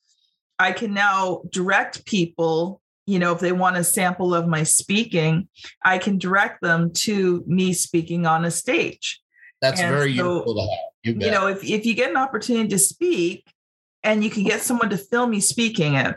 I 0.57 0.71
can 0.71 0.93
now 0.93 1.41
direct 1.49 2.05
people 2.05 2.79
you 3.05 3.19
know, 3.19 3.33
if 3.33 3.39
they 3.39 3.51
want 3.51 3.77
a 3.77 3.83
sample 3.83 4.33
of 4.33 4.47
my 4.47 4.63
speaking, 4.63 5.47
I 5.83 5.97
can 5.97 6.17
direct 6.17 6.61
them 6.61 6.91
to 6.93 7.43
me 7.45 7.73
speaking 7.73 8.25
on 8.25 8.45
a 8.45 8.51
stage. 8.51 9.21
That's 9.61 9.79
and 9.79 9.89
very 9.89 10.15
so, 10.15 10.35
useful 10.35 10.55
to 10.55 10.61
have. 10.61 10.79
You, 11.03 11.25
you, 11.25 11.31
know, 11.31 11.47
if, 11.47 11.63
if 11.63 11.85
you 11.85 11.93
get 11.95 12.09
an 12.09 12.17
opportunity 12.17 12.69
to 12.69 12.79
speak 12.79 13.45
and 14.03 14.23
you 14.23 14.29
can 14.29 14.43
get 14.43 14.61
someone 14.61 14.89
to 14.89 14.97
film 14.97 15.31
me 15.31 15.41
speaking 15.41 15.95
it, 15.95 16.15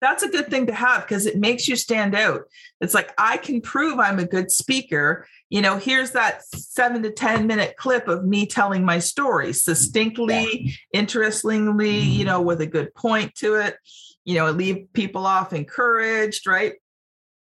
that's 0.00 0.22
a 0.22 0.28
good 0.28 0.48
thing 0.48 0.66
to 0.66 0.74
have 0.74 1.02
because 1.02 1.24
it 1.24 1.38
makes 1.38 1.66
you 1.66 1.76
stand 1.76 2.14
out. 2.14 2.42
It's 2.80 2.94
like, 2.94 3.14
I 3.16 3.36
can 3.36 3.60
prove 3.60 3.98
I'm 3.98 4.18
a 4.18 4.26
good 4.26 4.50
speaker. 4.50 5.26
You 5.48 5.62
know, 5.62 5.78
here's 5.78 6.10
that 6.10 6.44
seven 6.44 7.02
to 7.04 7.10
10 7.10 7.46
minute 7.46 7.76
clip 7.76 8.06
of 8.08 8.24
me 8.24 8.44
telling 8.46 8.84
my 8.84 8.98
story 8.98 9.52
succinctly, 9.52 10.60
yeah. 10.60 10.72
interestingly, 10.92 11.98
you 11.98 12.24
know, 12.24 12.42
with 12.42 12.60
a 12.60 12.66
good 12.66 12.94
point 12.94 13.34
to 13.36 13.54
it 13.54 13.76
you 14.24 14.34
know, 14.34 14.46
I 14.46 14.50
leave 14.50 14.92
people 14.92 15.26
off 15.26 15.52
encouraged, 15.52 16.46
right? 16.46 16.74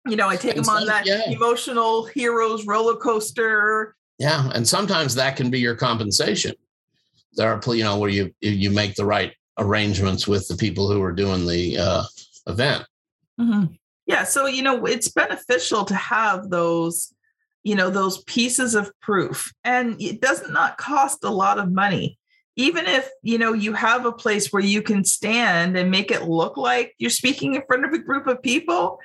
You 0.06 0.16
know, 0.16 0.28
I 0.28 0.36
take 0.36 0.56
and 0.56 0.64
them 0.64 0.74
on 0.74 0.86
that 0.86 1.06
yeah. 1.06 1.28
emotional 1.28 2.06
heroes 2.06 2.66
roller 2.66 2.96
coaster. 2.96 3.94
Yeah, 4.18 4.50
and 4.54 4.66
sometimes 4.66 5.14
that 5.14 5.36
can 5.36 5.50
be 5.50 5.60
your 5.60 5.76
compensation. 5.76 6.54
There 7.34 7.52
are, 7.52 7.74
you 7.74 7.84
know, 7.84 7.98
where 7.98 8.10
you 8.10 8.34
you 8.40 8.70
make 8.70 8.94
the 8.94 9.04
right 9.04 9.32
arrangements 9.58 10.26
with 10.26 10.48
the 10.48 10.56
people 10.56 10.90
who 10.90 11.02
are 11.02 11.12
doing 11.12 11.46
the 11.46 11.78
uh, 11.78 12.02
event. 12.46 12.84
Mm-hmm. 13.38 13.74
Yeah, 14.06 14.24
so 14.24 14.46
you 14.46 14.62
know, 14.62 14.86
it's 14.86 15.08
beneficial 15.08 15.84
to 15.84 15.94
have 15.94 16.48
those, 16.48 17.14
you 17.62 17.74
know, 17.74 17.90
those 17.90 18.24
pieces 18.24 18.74
of 18.74 18.90
proof, 19.00 19.52
and 19.64 20.00
it 20.00 20.20
does 20.20 20.48
not 20.48 20.78
cost 20.78 21.24
a 21.24 21.30
lot 21.30 21.58
of 21.58 21.70
money 21.70 22.18
even 22.60 22.86
if 22.86 23.08
you 23.22 23.38
know 23.38 23.52
you 23.52 23.72
have 23.72 24.06
a 24.06 24.12
place 24.12 24.52
where 24.52 24.62
you 24.62 24.82
can 24.82 25.04
stand 25.04 25.76
and 25.76 25.90
make 25.90 26.10
it 26.10 26.24
look 26.24 26.56
like 26.56 26.94
you're 26.98 27.10
speaking 27.10 27.54
in 27.54 27.62
front 27.66 27.84
of 27.84 27.92
a 27.92 27.98
group 27.98 28.26
of 28.26 28.42
people 28.42 28.98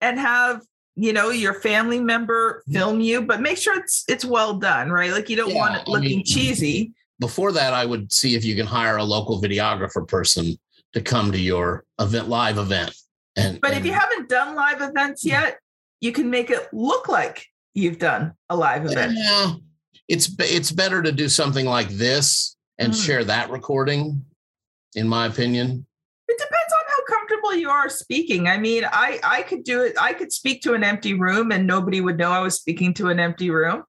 and 0.00 0.18
have 0.18 0.62
you 0.94 1.12
know 1.12 1.30
your 1.30 1.54
family 1.54 2.00
member 2.00 2.62
mm-hmm. 2.62 2.72
film 2.72 3.00
you 3.00 3.22
but 3.22 3.40
make 3.40 3.58
sure 3.58 3.78
it's 3.78 4.04
it's 4.08 4.24
well 4.24 4.54
done 4.54 4.90
right 4.90 5.12
like 5.12 5.28
you 5.28 5.36
don't 5.36 5.50
yeah, 5.50 5.56
want 5.56 5.76
it 5.76 5.88
looking 5.88 6.06
I 6.06 6.16
mean, 6.16 6.24
cheesy 6.24 6.92
before 7.20 7.52
that 7.52 7.74
i 7.74 7.84
would 7.84 8.12
see 8.12 8.34
if 8.34 8.44
you 8.44 8.54
can 8.54 8.66
hire 8.66 8.96
a 8.96 9.04
local 9.04 9.40
videographer 9.40 10.06
person 10.06 10.58
to 10.92 11.00
come 11.00 11.32
to 11.32 11.38
your 11.38 11.84
event 12.00 12.28
live 12.28 12.58
event. 12.58 12.94
And 13.36 13.60
But 13.60 13.74
if 13.74 13.84
you 13.84 13.92
haven't 13.92 14.28
done 14.28 14.54
live 14.54 14.80
events 14.80 15.24
yet, 15.24 15.58
you 16.00 16.12
can 16.12 16.30
make 16.30 16.50
it 16.50 16.68
look 16.72 17.08
like 17.08 17.46
you've 17.74 17.98
done 17.98 18.34
a 18.48 18.56
live 18.56 18.84
event. 18.86 19.14
Yeah, 19.16 19.54
it's 20.08 20.30
it's 20.38 20.72
better 20.72 21.02
to 21.02 21.12
do 21.12 21.28
something 21.28 21.66
like 21.66 21.88
this 21.90 22.56
and 22.78 22.92
Mm. 22.92 23.04
share 23.06 23.24
that 23.24 23.50
recording, 23.50 24.24
in 24.94 25.08
my 25.08 25.26
opinion. 25.26 25.86
It 26.28 26.38
depends 26.38 26.72
on 26.72 26.84
how 26.88 27.16
comfortable 27.16 27.54
you 27.54 27.70
are 27.70 27.88
speaking. 27.88 28.48
I 28.48 28.58
mean, 28.58 28.84
I 28.84 29.18
I 29.22 29.42
could 29.42 29.64
do 29.64 29.82
it. 29.82 29.94
I 30.00 30.12
could 30.12 30.32
speak 30.32 30.62
to 30.62 30.74
an 30.74 30.84
empty 30.84 31.14
room 31.14 31.50
and 31.52 31.66
nobody 31.66 32.00
would 32.00 32.18
know 32.18 32.30
I 32.30 32.40
was 32.40 32.56
speaking 32.56 32.94
to 32.94 33.08
an 33.08 33.18
empty 33.18 33.50
room. 33.50 33.84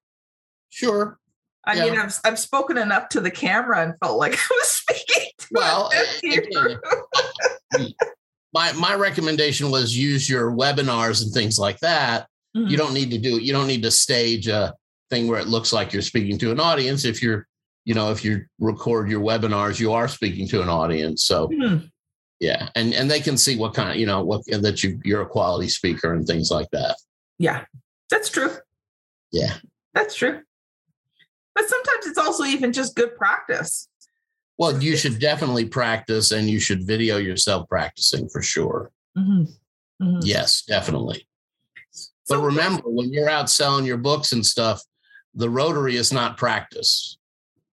Sure. 0.70 1.18
I 1.64 1.74
Yeah. 1.74 1.84
mean, 1.90 2.00
I've 2.00 2.18
I've 2.24 2.38
spoken 2.38 2.78
enough 2.78 3.08
to 3.10 3.20
the 3.20 3.30
camera 3.30 3.82
and 3.82 3.94
felt 4.02 4.18
like 4.18 4.34
I 4.38 4.46
was 4.50 4.68
speaking 4.68 5.30
to 5.38 5.46
Well, 5.52 5.90
an 5.94 6.04
empty 6.06 6.34
again, 6.36 6.64
room. 6.64 6.80
Hmm. 7.74 7.84
My 8.52 8.72
my 8.72 8.94
recommendation 8.94 9.70
was 9.70 9.96
use 9.96 10.28
your 10.28 10.50
webinars 10.50 11.22
and 11.22 11.32
things 11.32 11.58
like 11.58 11.78
that. 11.80 12.26
Mm-hmm. 12.56 12.68
You 12.68 12.76
don't 12.78 12.94
need 12.94 13.10
to 13.12 13.18
do 13.18 13.38
you 13.38 13.52
don't 13.52 13.66
need 13.68 13.82
to 13.84 13.90
stage 13.90 14.48
a 14.48 14.74
thing 15.10 15.28
where 15.28 15.38
it 15.40 15.46
looks 15.48 15.72
like 15.72 15.92
you're 15.92 16.02
speaking 16.02 16.38
to 16.38 16.50
an 16.50 16.58
audience. 16.60 17.04
If 17.04 17.22
you're, 17.22 17.46
you 17.84 17.94
know, 17.94 18.10
if 18.10 18.24
you 18.24 18.44
record 18.58 19.10
your 19.10 19.20
webinars, 19.20 19.80
you 19.80 19.92
are 19.92 20.08
speaking 20.08 20.46
to 20.48 20.62
an 20.62 20.68
audience. 20.68 21.24
So 21.24 21.48
Mhm. 21.48 21.90
yeah, 22.38 22.68
and 22.74 22.92
and 22.94 23.10
they 23.10 23.20
can 23.20 23.36
see 23.36 23.56
what 23.56 23.74
kind 23.74 23.90
of 23.90 23.96
you 23.96 24.06
know 24.06 24.22
what 24.22 24.44
that 24.46 24.82
you 24.84 25.00
you're 25.04 25.22
a 25.22 25.26
quality 25.28 25.68
speaker 25.68 26.12
and 26.14 26.26
things 26.26 26.50
like 26.50 26.68
that. 26.72 26.96
Yeah, 27.38 27.64
that's 28.10 28.28
true. 28.28 28.56
Yeah. 29.32 29.56
That's 29.94 30.14
true. 30.14 30.42
But 31.54 31.68
sometimes 31.68 32.06
it's 32.06 32.18
also 32.18 32.44
even 32.44 32.72
just 32.72 32.94
good 32.94 33.16
practice. 33.16 33.88
Well, 34.58 34.82
you 34.82 34.96
should 34.96 35.18
definitely 35.18 35.64
practice 35.66 36.32
and 36.32 36.48
you 36.50 36.60
should 36.60 36.86
video 36.86 37.16
yourself 37.16 37.68
practicing 37.68 38.28
for 38.28 38.42
sure. 38.42 38.92
Mhm. 39.16 39.48
Mhm. 40.02 40.20
Yes, 40.22 40.62
definitely. 40.62 41.26
But 42.28 42.38
remember, 42.40 42.82
when 42.84 43.12
you're 43.12 43.28
out 43.28 43.50
selling 43.50 43.84
your 43.84 43.96
books 43.96 44.32
and 44.32 44.44
stuff, 44.46 44.82
the 45.34 45.50
rotary 45.50 45.96
is 45.96 46.12
not 46.12 46.36
practice. 46.36 47.18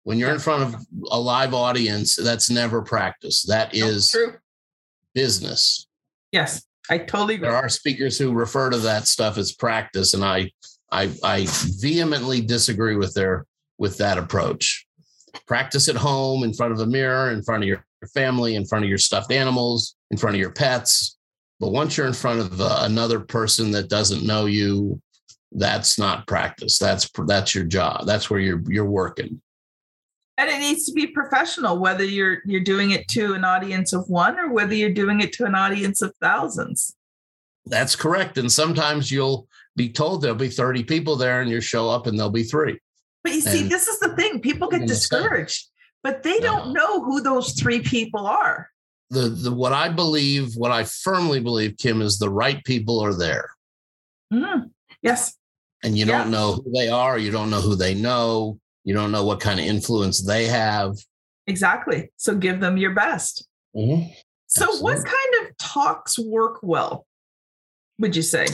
When 0.04 0.18
you're 0.18 0.32
in 0.32 0.40
front 0.40 0.62
of 0.62 0.86
a 1.10 1.18
live 1.18 1.54
audience, 1.54 2.16
that's 2.16 2.50
never 2.50 2.82
practice. 2.82 3.44
That 3.44 3.74
is 3.74 4.10
true. 4.10 4.34
business. 5.14 5.86
Yes, 6.32 6.64
I 6.90 6.98
totally 6.98 7.34
agree. 7.34 7.48
There 7.48 7.56
are 7.56 7.68
speakers 7.68 8.18
who 8.18 8.32
refer 8.32 8.70
to 8.70 8.78
that 8.78 9.06
stuff 9.06 9.38
as 9.38 9.52
practice, 9.52 10.14
and 10.14 10.24
I, 10.24 10.50
I, 10.90 11.12
I 11.22 11.46
vehemently 11.80 12.40
disagree 12.40 12.96
with 12.96 13.14
their 13.14 13.46
with 13.78 13.98
that 13.98 14.18
approach. 14.18 14.86
Practice 15.46 15.88
at 15.88 15.96
home, 15.96 16.44
in 16.44 16.52
front 16.52 16.72
of 16.72 16.80
a 16.80 16.86
mirror, 16.86 17.30
in 17.30 17.42
front 17.42 17.62
of 17.62 17.68
your 17.68 17.84
family, 18.12 18.56
in 18.56 18.64
front 18.64 18.84
of 18.84 18.88
your 18.88 18.98
stuffed 18.98 19.32
animals, 19.32 19.96
in 20.10 20.16
front 20.16 20.34
of 20.34 20.40
your 20.40 20.52
pets. 20.52 21.16
But 21.60 21.70
once 21.70 21.96
you're 21.96 22.08
in 22.08 22.12
front 22.12 22.40
of 22.40 22.60
uh, 22.60 22.80
another 22.82 23.20
person 23.20 23.70
that 23.70 23.88
doesn't 23.88 24.26
know 24.26 24.46
you, 24.46 25.00
that's 25.52 25.98
not 25.98 26.26
practice. 26.26 26.78
That's 26.78 27.08
that's 27.26 27.54
your 27.54 27.64
job. 27.64 28.04
That's 28.04 28.28
where 28.28 28.40
you're 28.40 28.62
you're 28.68 28.84
working. 28.84 29.40
And 30.48 30.62
it 30.62 30.66
needs 30.66 30.84
to 30.86 30.92
be 30.92 31.06
professional 31.06 31.78
whether 31.78 32.04
you're 32.04 32.38
you're 32.44 32.60
doing 32.60 32.90
it 32.92 33.06
to 33.08 33.34
an 33.34 33.44
audience 33.44 33.92
of 33.92 34.08
one 34.08 34.38
or 34.38 34.52
whether 34.52 34.74
you're 34.74 34.90
doing 34.92 35.20
it 35.20 35.32
to 35.32 35.44
an 35.44 35.54
audience 35.54 36.02
of 36.02 36.12
thousands 36.20 36.94
That's 37.66 37.94
correct. 37.96 38.38
And 38.38 38.50
sometimes 38.50 39.10
you'll 39.10 39.46
be 39.76 39.88
told 39.88 40.20
there'll 40.22 40.36
be 40.36 40.48
30 40.48 40.82
people 40.84 41.14
there, 41.16 41.40
and 41.40 41.48
you 41.50 41.60
show 41.60 41.88
up 41.88 42.06
and 42.06 42.18
there'll 42.18 42.30
be 42.30 42.42
three. 42.42 42.78
but 43.22 43.32
you 43.32 43.40
see 43.40 43.62
this 43.68 43.86
is 43.88 43.98
the 44.00 44.14
thing 44.16 44.40
people 44.40 44.68
get 44.68 44.80
And 44.80 44.88
discouraged 44.88 45.68
but 46.02 46.24
they 46.24 46.40
don't 46.40 46.72
know 46.72 47.02
who 47.04 47.20
those 47.20 47.52
three 47.52 47.80
people 47.80 48.26
are 48.26 48.68
the 49.10 49.28
the 49.28 49.52
what 49.52 49.72
I 49.72 49.88
believe, 49.90 50.54
what 50.56 50.72
I 50.72 50.82
firmly 50.84 51.38
believe, 51.40 51.76
Kim, 51.78 52.00
is 52.02 52.18
the 52.18 52.30
right 52.30 52.60
people 52.64 52.98
are 53.00 53.14
there, 53.26 53.50
Mhm. 54.32 54.70
yes 55.02 55.34
and 55.84 55.96
you 55.98 56.04
Yeah. 56.06 56.18
don't 56.18 56.30
know 56.30 56.54
who 56.54 56.72
they 56.78 56.88
are. 56.88 57.18
You 57.18 57.30
don't 57.32 57.50
know 57.50 57.60
who 57.60 57.74
they 57.74 57.94
know. 57.94 58.58
You 58.84 58.94
don't 58.94 59.12
know 59.12 59.24
what 59.24 59.40
kind 59.40 59.60
of 59.60 59.66
influence 59.66 60.22
they 60.24 60.46
have. 60.46 60.94
exactly 61.46 62.10
so 62.16 62.34
give 62.36 62.60
them 62.60 62.76
your 62.76 62.92
best 62.94 63.46
so 64.46 64.76
what 64.80 64.96
kind 64.96 65.32
of 65.40 65.56
talks 65.58 66.18
work 66.18 66.58
well 66.62 67.06
would 67.98 68.14
you 68.14 68.22
say 68.22 68.46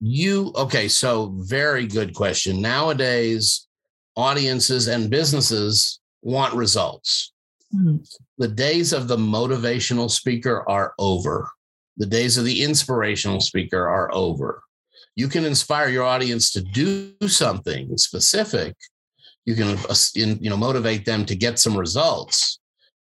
You 0.00 0.52
okay? 0.56 0.88
So 0.88 1.32
very 1.38 1.86
good 1.86 2.12
question. 2.14 2.60
Nowadays, 2.60 3.68
audiences 4.16 4.88
and 4.88 5.08
businesses 5.08 6.00
want 6.22 6.54
results. 6.54 7.32
Mhm. 7.72 8.04
The 8.38 8.48
days 8.48 8.92
of 8.92 9.06
the 9.08 9.16
motivational 9.16 10.10
speaker 10.10 10.68
are 10.68 10.92
over. 10.98 11.48
The 11.98 12.06
days 12.06 12.36
of 12.36 12.44
the 12.44 12.62
inspirational 12.64 13.40
speaker 13.40 13.88
are 13.88 14.10
over. 14.12 14.62
You 15.14 15.28
can 15.28 15.44
inspire 15.44 15.88
your 15.88 16.04
audience 16.04 16.50
to 16.52 16.60
do 16.62 17.14
something 17.28 17.96
specific. 17.96 18.74
You 19.44 19.54
can, 19.54 19.76
you 20.14 20.50
know, 20.50 20.56
motivate 20.56 21.04
them 21.04 21.24
to 21.26 21.34
get 21.34 21.58
some 21.58 21.76
results. 21.76 22.60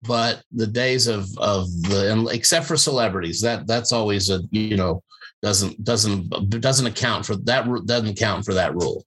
But 0.02 0.42
the 0.50 0.66
days 0.66 1.06
of 1.06 1.26
of 1.38 1.66
the, 1.82 2.12
and 2.12 2.28
except 2.30 2.66
for 2.66 2.76
celebrities, 2.76 3.40
that 3.42 3.66
that's 3.66 3.92
always 3.92 4.30
a 4.30 4.40
you 4.50 4.76
know 4.76 5.02
doesn't 5.42 5.84
doesn't 5.84 6.60
doesn't 6.60 6.86
account 6.86 7.26
for 7.26 7.36
that 7.36 7.68
doesn't 7.86 8.16
count 8.16 8.44
for 8.44 8.54
that 8.54 8.74
rule. 8.74 9.04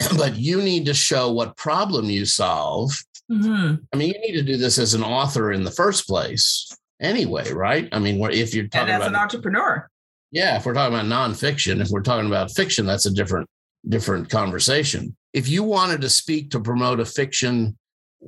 But 0.16 0.36
you 0.36 0.62
need 0.62 0.86
to 0.86 0.94
show 0.94 1.32
what 1.32 1.56
problem 1.56 2.06
you 2.06 2.24
solve 2.24 2.92
Mhm. 3.30 3.78
I 3.92 3.96
mean, 3.98 4.14
you 4.14 4.20
need 4.20 4.38
to 4.38 4.42
do 4.42 4.56
this 4.56 4.78
as 4.78 4.94
an 4.94 5.02
author 5.02 5.52
in 5.52 5.62
the 5.62 5.70
first 5.70 6.06
place, 6.06 6.74
anyway, 6.98 7.52
right? 7.52 7.86
I 7.92 7.98
mean, 7.98 8.18
if 8.32 8.54
you're 8.54 8.62
and 8.62 8.72
talking 8.72 8.88
as 8.88 9.00
about, 9.02 9.08
an 9.10 9.16
entrepreneur 9.16 9.86
yeah, 10.30 10.56
if 10.56 10.66
we're 10.66 10.74
talking 10.74 10.94
about 10.94 11.06
nonfiction, 11.06 11.80
if 11.80 11.88
we're 11.88 12.02
talking 12.02 12.26
about 12.26 12.50
fiction, 12.50 12.86
that's 12.86 13.06
a 13.06 13.12
different 13.12 13.48
different 13.88 14.28
conversation. 14.28 15.16
If 15.32 15.48
you 15.48 15.62
wanted 15.62 16.00
to 16.00 16.10
speak 16.10 16.50
to 16.50 16.60
promote 16.60 17.00
a 17.00 17.04
fiction 17.04 17.76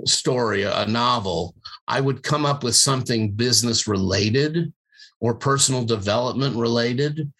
story, 0.04 0.62
a 0.62 0.86
novel, 0.86 1.54
I 1.88 2.00
would 2.00 2.22
come 2.22 2.46
up 2.46 2.62
with 2.62 2.76
something 2.76 3.32
business 3.32 3.88
related 3.88 4.72
or 5.20 5.34
personal 5.34 5.84
development 5.84 6.56
related. 6.56 7.32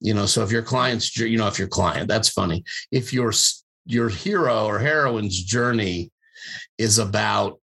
You 0.00 0.14
know, 0.14 0.26
so 0.26 0.42
if 0.42 0.52
your 0.52 0.62
client's, 0.62 1.16
you 1.16 1.36
know, 1.36 1.48
if 1.48 1.58
your 1.58 1.68
client, 1.68 2.08
that's 2.08 2.28
funny. 2.28 2.64
If 2.92 3.12
your 3.12 3.32
your 3.84 4.08
hero 4.08 4.66
or 4.66 4.78
heroine's 4.78 5.42
journey 5.42 6.10
is 6.76 6.98
about, 6.98 7.58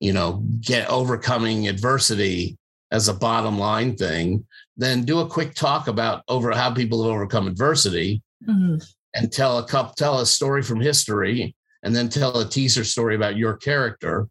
you 0.00 0.12
know, 0.12 0.44
get 0.60 0.88
overcoming 0.88 1.66
adversity 1.66 2.58
as 2.90 3.08
a 3.08 3.14
bottom 3.14 3.58
line 3.58 3.96
thing, 3.96 4.46
then 4.76 5.04
do 5.04 5.20
a 5.20 5.28
quick 5.28 5.54
talk 5.54 5.88
about 5.88 6.22
over 6.28 6.52
how 6.52 6.72
people 6.72 7.02
have 7.02 7.12
overcome 7.12 7.48
adversity 7.48 8.22
Mhm. 8.46 8.84
And 9.14 9.30
tell 9.32 9.58
a 9.58 9.64
cup 9.66 9.94
tell 9.96 10.20
a 10.20 10.26
story 10.26 10.62
from 10.62 10.80
history 10.80 11.54
and 11.82 11.94
then 11.94 12.08
tell 12.08 12.38
a 12.38 12.48
teaser 12.48 12.84
story 12.84 13.14
about 13.14 13.36
your 13.36 13.56
character 13.56 14.28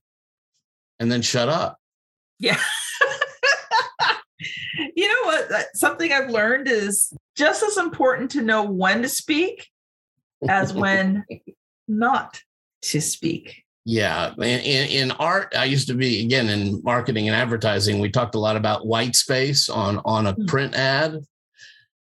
and 0.99 1.11
then 1.11 1.21
shut 1.21 1.49
up 1.49 1.77
Yeah. 2.39 2.59
you 4.95 5.07
know 5.07 5.23
what? 5.25 5.65
Something 5.75 6.11
I've 6.11 6.29
learned 6.29 6.67
is 6.67 7.13
just 7.35 7.63
as 7.63 7.77
important 7.77 8.31
to 8.31 8.41
know 8.41 8.63
when 8.63 9.01
to 9.03 9.09
speak 9.09 9.67
as 10.49 10.73
when 10.83 11.23
not 11.87 12.39
to 12.83 12.99
speak. 13.01 13.63
yeah 13.85 14.33
in, 14.37 14.43
in, 14.61 14.89
in 14.89 15.11
art 15.13 15.53
i 15.57 15.65
used 15.65 15.87
to 15.87 15.93
be 15.93 16.23
again 16.23 16.49
in 16.49 16.81
marketing 16.83 17.27
and 17.27 17.35
advertising 17.35 17.99
we 17.99 18.09
talked 18.09 18.33
a 18.35 18.39
lot 18.39 18.55
about 18.55 18.85
white 18.87 19.15
space 19.15 19.69
on 19.69 19.99
on 20.05 20.27
a 20.27 20.33
Hmm. 20.33 20.45
print 20.45 20.73
ad 20.75 21.19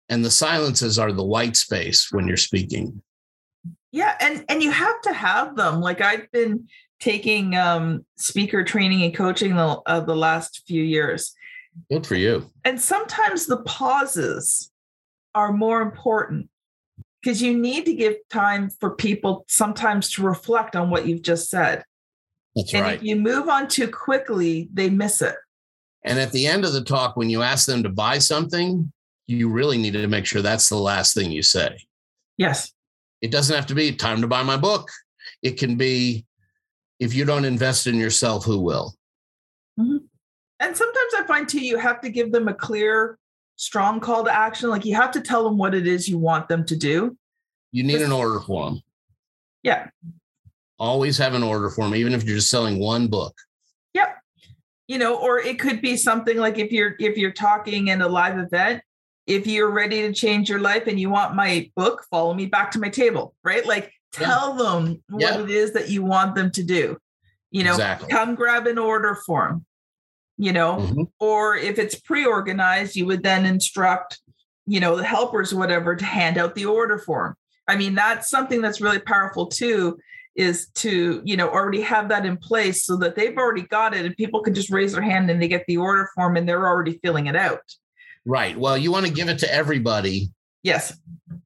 and 0.10 0.24
the 0.24 0.32
silences 0.32 0.98
are 0.98 1.12
the 1.12 1.24
white 1.26 1.56
space 1.56 2.10
when 2.12 2.28
you're 2.28 2.38
speaking 2.38 3.02
Yeah, 3.91 4.15
and 4.20 4.46
and 4.50 4.62
you 4.62 4.72
have 4.72 5.02
to 5.02 5.13
have 5.13 5.56
them. 5.56 5.82
Like 5.82 6.02
I've 6.02 6.32
been 6.32 6.67
taking 7.00 7.56
um 7.56 8.06
speaker 8.17 8.63
training 8.63 9.04
and 9.04 9.15
coaching 9.15 9.56
the 9.56 9.80
uh, 9.86 10.00
the 10.02 10.15
last 10.15 10.63
few 10.67 10.84
years. 10.84 11.34
good 11.91 12.06
for 12.06 12.15
you 12.15 12.50
And 12.65 12.82
sometimes 12.82 13.46
the 13.46 13.58
pauses 13.63 14.72
are 15.36 15.54
more 15.54 15.82
important 15.82 16.50
because 17.22 17.41
you 17.41 17.58
need 17.58 17.86
to 17.86 17.93
give 17.93 18.15
time 18.30 18.70
for 18.80 18.96
people 18.96 19.46
sometimes 19.48 20.10
to 20.12 20.24
reflect 20.24 20.76
on 20.76 20.89
what 20.89 21.06
you've 21.08 21.22
just 21.22 21.50
said. 21.50 21.84
that's 22.56 22.74
and 22.74 22.84
right 22.84 22.98
if 22.98 23.04
you 23.04 23.15
move 23.15 23.48
on 23.50 23.67
too 23.67 23.88
quickly, 23.88 24.70
they 24.74 24.89
miss 24.89 25.22
it. 25.22 25.36
And 26.04 26.20
at 26.20 26.32
the 26.32 26.48
end 26.48 26.63
of 26.65 26.74
the 26.74 26.84
talk, 26.84 27.17
when 27.17 27.30
you 27.30 27.41
ask 27.41 27.65
them 27.67 27.84
to 27.84 27.89
buy 27.89 28.17
something, 28.20 28.91
you 29.28 29.50
really 29.50 29.78
need 29.78 29.94
to 29.94 30.08
make 30.08 30.26
sure 30.26 30.42
that's 30.42 30.70
the 30.70 30.78
last 30.78 31.13
thing 31.13 31.32
you 31.32 31.44
say. 31.44 31.78
Yes. 32.38 32.72
It 33.22 33.32
doesn't 33.32 33.56
have 33.56 33.68
to 33.68 33.76
be 33.76 33.92
time 33.92 34.22
to 34.22 34.28
buy 34.28 34.44
my 34.44 34.58
book. 34.58 34.90
It 35.42 35.58
can 35.58 35.76
be 35.76 36.26
if 37.00 37.13
you 37.13 37.26
don't 37.26 37.46
invest 37.46 37.88
in 37.88 37.96
yourself, 37.96 38.46
who 38.46 38.60
will? 38.60 38.96
Mm-hmm. 39.80 39.98
And 40.60 40.76
sometimes 40.76 41.13
I 41.18 41.24
find 41.28 41.48
too, 41.48 41.60
you 41.60 41.78
have 41.78 42.02
to 42.02 42.10
give 42.10 42.32
them 42.32 42.48
a 42.48 42.54
clear, 42.54 43.20
strong 43.58 44.00
call 44.00 44.24
to 44.24 44.36
action. 44.36 44.70
Like 44.70 44.86
you 44.86 44.96
have 44.96 45.12
to 45.12 45.22
tell 45.22 45.44
them 45.44 45.58
what 45.58 45.76
it 45.76 45.86
is 45.86 46.08
you 46.08 46.18
want 46.18 46.48
them 46.48 46.66
to 46.66 46.76
do. 46.76 47.16
You 47.72 47.84
need 47.84 48.02
an 48.02 48.12
order 48.12 48.40
form. 48.40 48.82
Yeah. 49.62 49.90
Always 50.80 51.18
have 51.18 51.34
an 51.34 51.44
order 51.44 51.70
form, 51.70 51.94
even 51.96 52.13
if 52.13 52.24
you're 52.24 52.38
just 52.38 52.50
selling 52.50 52.80
one 52.80 53.08
book. 53.08 53.36
Yep. 53.94 54.16
you 54.88 54.98
know 54.98 55.18
or 55.18 55.40
it 55.40 55.60
could 55.60 55.82
be 55.82 55.98
something 55.98 56.38
like 56.38 56.60
if 56.60 56.72
you're 56.72 56.96
if 57.00 57.18
you're 57.18 57.32
talking 57.32 57.88
in 57.88 58.02
a 58.02 58.08
live 58.08 58.38
event 58.38 58.82
if 59.28 59.46
you're 59.46 59.70
ready 59.70 60.02
to 60.02 60.13
change 60.13 60.50
your 60.50 60.60
life 60.60 60.88
and 60.88 61.00
you 61.00 61.10
want 61.10 61.36
my 61.36 61.70
book 61.76 62.06
follow 62.10 62.34
me 62.34 62.46
back 62.46 62.72
to 62.72 62.80
my 62.80 62.90
table 62.90 63.36
right 63.44 63.66
like 63.66 63.92
tell 64.12 64.58
yeah. 64.58 64.63
them 64.63 65.04
what 65.10 65.22
yeah. 65.22 65.42
it 65.42 65.50
is 65.50 65.74
that 65.74 65.90
you 65.90 66.02
want 66.02 66.34
them 66.34 66.50
to 66.50 66.63
do 66.63 66.98
you 67.52 67.63
know 67.63 67.72
exactly. 67.72 68.10
come 68.10 68.36
grab 68.36 68.66
an 68.66 68.78
order 68.78 69.16
form 69.26 69.66
you 70.38 70.54
know 70.54 70.78
mm-hmm. 70.78 71.04
or 71.20 71.56
if 71.56 71.78
it's 71.78 72.00
pre-organized 72.00 72.96
you 72.96 73.06
would 73.06 73.24
then 73.24 73.46
instruct 73.46 74.20
you 74.66 74.80
know 74.80 74.96
the 74.96 75.04
helpers 75.04 75.54
or 75.54 75.58
whatever 75.58 75.96
to 75.96 76.06
hand 76.06 76.38
out 76.38 76.56
the 76.56 76.66
order 76.66 76.98
form 76.98 77.36
i 77.68 77.76
mean 77.76 77.94
that's 77.96 78.30
something 78.30 78.62
that's 78.62 78.82
really 78.82 79.00
powerful 79.00 79.48
too 79.48 79.98
is 80.36 80.68
to 80.76 81.22
you 81.26 81.36
know 81.36 81.50
already 81.50 81.82
have 81.82 82.10
that 82.10 82.26
in 82.26 82.38
place 82.38 82.86
so 82.86 82.96
that 82.96 83.16
they've 83.16 83.38
already 83.38 83.63
got 83.63 83.96
it 83.96 84.06
and 84.06 84.16
people 84.16 84.42
can 84.42 84.54
just 84.54 84.70
raise 84.70 84.94
their 84.94 85.02
hand 85.02 85.30
and 85.30 85.42
they 85.42 85.48
get 85.48 85.66
the 85.68 85.78
order 85.78 86.10
form 86.16 86.38
and 86.38 86.48
they're 86.48 86.68
already 86.68 87.00
filling 87.04 87.26
it 87.26 87.36
out 87.36 87.62
right 88.28 88.58
well 88.58 88.78
you 88.78 88.92
want 88.92 89.06
to 89.06 89.12
give 89.12 89.30
it 89.30 89.40
to 89.40 89.52
everybody 89.52 90.30
yes 90.62 90.98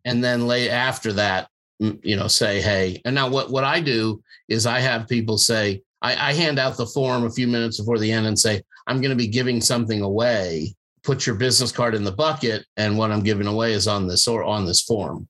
and 0.03 0.23
then 0.23 0.47
lay 0.47 0.69
after 0.69 1.13
that 1.13 1.47
you 1.79 2.15
know 2.15 2.27
say 2.27 2.59
hey 2.59 2.99
and 3.05 3.15
now 3.15 3.29
what 3.29 3.51
what 3.51 3.63
i 3.63 3.79
do 3.79 4.21
is 4.49 4.65
i 4.65 4.79
have 4.79 5.07
people 5.07 5.37
say 5.37 5.81
I, 6.01 6.29
I 6.29 6.33
hand 6.33 6.57
out 6.57 6.77
the 6.77 6.87
form 6.87 7.25
a 7.25 7.31
few 7.31 7.47
minutes 7.47 7.79
before 7.79 7.99
the 7.99 8.11
end 8.11 8.25
and 8.25 8.37
say 8.37 8.61
i'm 8.87 8.99
going 8.99 9.11
to 9.11 9.15
be 9.15 9.27
giving 9.27 9.61
something 9.61 10.01
away 10.01 10.75
put 11.03 11.25
your 11.25 11.35
business 11.35 11.71
card 11.71 11.95
in 11.95 12.03
the 12.03 12.11
bucket 12.11 12.65
and 12.77 12.97
what 12.97 13.11
i'm 13.11 13.23
giving 13.23 13.47
away 13.47 13.73
is 13.73 13.87
on 13.87 14.07
this 14.07 14.27
or 14.27 14.43
on 14.43 14.65
this 14.65 14.81
form 14.81 15.27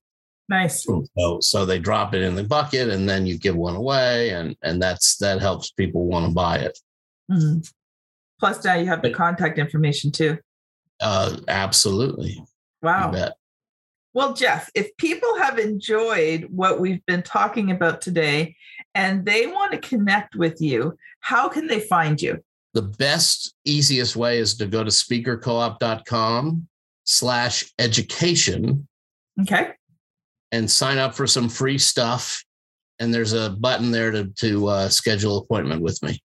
Nice. 0.52 0.84
So, 0.84 1.40
so 1.40 1.66
they 1.66 1.80
drop 1.80 2.14
it 2.14 2.22
in 2.22 2.36
the 2.36 2.44
bucket 2.44 2.90
and 2.90 3.08
then 3.08 3.26
you 3.26 3.38
give 3.38 3.56
one 3.56 3.78
away 3.78 4.32
and 4.32 4.54
and 4.62 4.82
that's 4.82 5.16
that 5.20 5.40
helps 5.40 5.72
people 5.72 6.06
want 6.06 6.26
to 6.26 6.34
buy 6.34 6.58
it. 6.58 6.78
Mm-hmm. 7.32 7.60
Plus 8.38 8.66
now 8.66 8.76
you 8.76 8.86
have 8.88 9.02
the 9.02 9.12
contact 9.12 9.60
information 9.60 10.12
too. 10.12 10.38
Uh 11.02 11.38
absolutely. 11.48 12.44
Wow. 12.82 13.32
Well, 14.14 14.34
Jeff, 14.34 14.70
if 14.76 14.96
people 14.98 15.38
have 15.38 15.58
enjoyed 15.58 16.48
what 16.50 16.82
we've 16.82 17.06
been 17.06 17.24
talking 17.24 17.72
about 17.72 18.02
today 18.02 18.56
and 18.94 19.26
they 19.26 19.48
want 19.48 19.72
to 19.72 19.78
connect 19.78 20.36
with 20.36 20.60
you, 20.60 20.98
how 21.22 21.48
can 21.48 21.68
they 21.68 21.80
find 21.80 22.22
you? 22.22 22.44
The 22.74 22.82
best, 22.82 23.54
easiest 23.64 24.18
way 24.18 24.40
is 24.40 24.56
to 24.58 24.66
go 24.66 24.84
to 24.84 24.90
speakercoop.com 24.90 26.68
slash 27.06 27.72
education. 27.80 28.88
Okay 29.42 29.72
and 30.52 30.70
sign 30.70 30.98
up 30.98 31.16
for 31.16 31.28
some 31.28 31.50
free 31.50 31.78
stuff. 31.78 32.44
And 33.00 33.14
there's 33.14 33.34
a 33.34 33.50
button 33.50 33.92
there 33.92 34.12
to 34.12 34.26
to 34.26 34.68
uh, 34.68 34.90
schedule 34.90 35.38
appointment 35.38 35.82
with 35.82 36.02
me. 36.04 36.22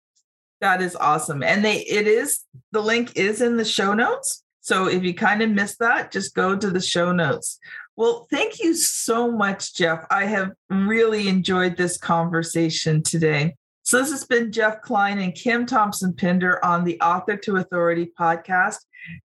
That 0.61 0.81
is 0.81 0.97
awesome. 0.97 1.43
And 1.43 1.65
they 1.65 1.81
it 1.81 2.07
is 2.07 2.41
the 2.71 2.81
link 2.81 3.17
is 3.17 3.43
in 3.43 3.57
the 3.57 3.65
show 3.65 3.93
notes. 3.93 4.43
So 4.63 4.87
if 4.87 5.03
you 5.03 5.13
kind 5.13 5.43
of 5.43 5.51
missed 5.51 5.81
that, 5.81 6.13
just 6.13 6.35
go 6.35 6.57
to 6.57 6.71
the 6.71 6.81
show 6.81 7.13
notes. 7.13 7.59
Well, 7.97 8.27
thank 8.31 8.63
you 8.63 8.75
so 8.75 9.31
much, 9.31 9.75
Jeff. 9.75 10.07
I 10.11 10.25
have 10.25 10.53
really 10.71 11.29
enjoyed 11.29 11.77
this 11.77 11.99
conversation 11.99 13.03
today. 13.03 13.57
So, 13.85 13.99
this 13.99 14.13
has 14.13 14.25
been 14.25 14.53
Jeff 14.53 14.81
Klein 14.81 15.19
and 15.19 15.35
Kim 15.35 15.67
Thompson 15.67 16.15
Pinder 16.15 16.65
on 16.65 16.85
the 16.85 17.01
Author 17.01 17.37
to 17.37 17.57
Authority 17.57 18.13
podcast. 18.19 18.79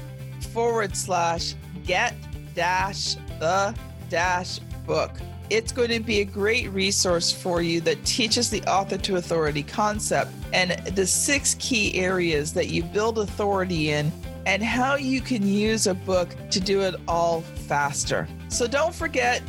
forward 0.53 0.97
slash 0.97 1.55
get 1.85 2.15
dash 2.55 3.15
the 3.39 3.75
dash 4.09 4.59
book. 4.87 5.11
It's 5.51 5.73
going 5.73 5.91
to 5.91 6.01
be 6.01 6.21
a 6.21 6.25
great 6.25 6.71
resource 6.71 7.31
for 7.31 7.61
you 7.61 7.81
that 7.83 8.03
teaches 8.05 8.49
the 8.49 8.63
author 8.63 8.97
to 8.99 9.17
authority 9.17 9.63
concept 9.63 10.31
and 10.53 10.73
the 10.97 11.07
six 11.07 11.55
key 11.59 11.95
areas 11.97 12.55
that 12.55 12.69
you 12.69 12.83
build 12.83 13.19
authority 13.19 13.91
in 13.91 14.11
and 14.47 14.63
how 14.63 14.97
you 14.97 15.21
can 15.21 15.47
use 15.47 15.87
a 15.87 15.95
book 15.95 16.35
to 16.51 16.61
do 16.61 16.81
it 16.83 16.95
all 17.07 17.41
faster. 17.41 18.27
So 18.49 18.67
don't 18.67 18.95
forget, 18.95 19.43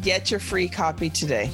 get 0.00 0.30
your 0.30 0.40
free 0.40 0.68
copy 0.68 1.10
today. 1.10 1.50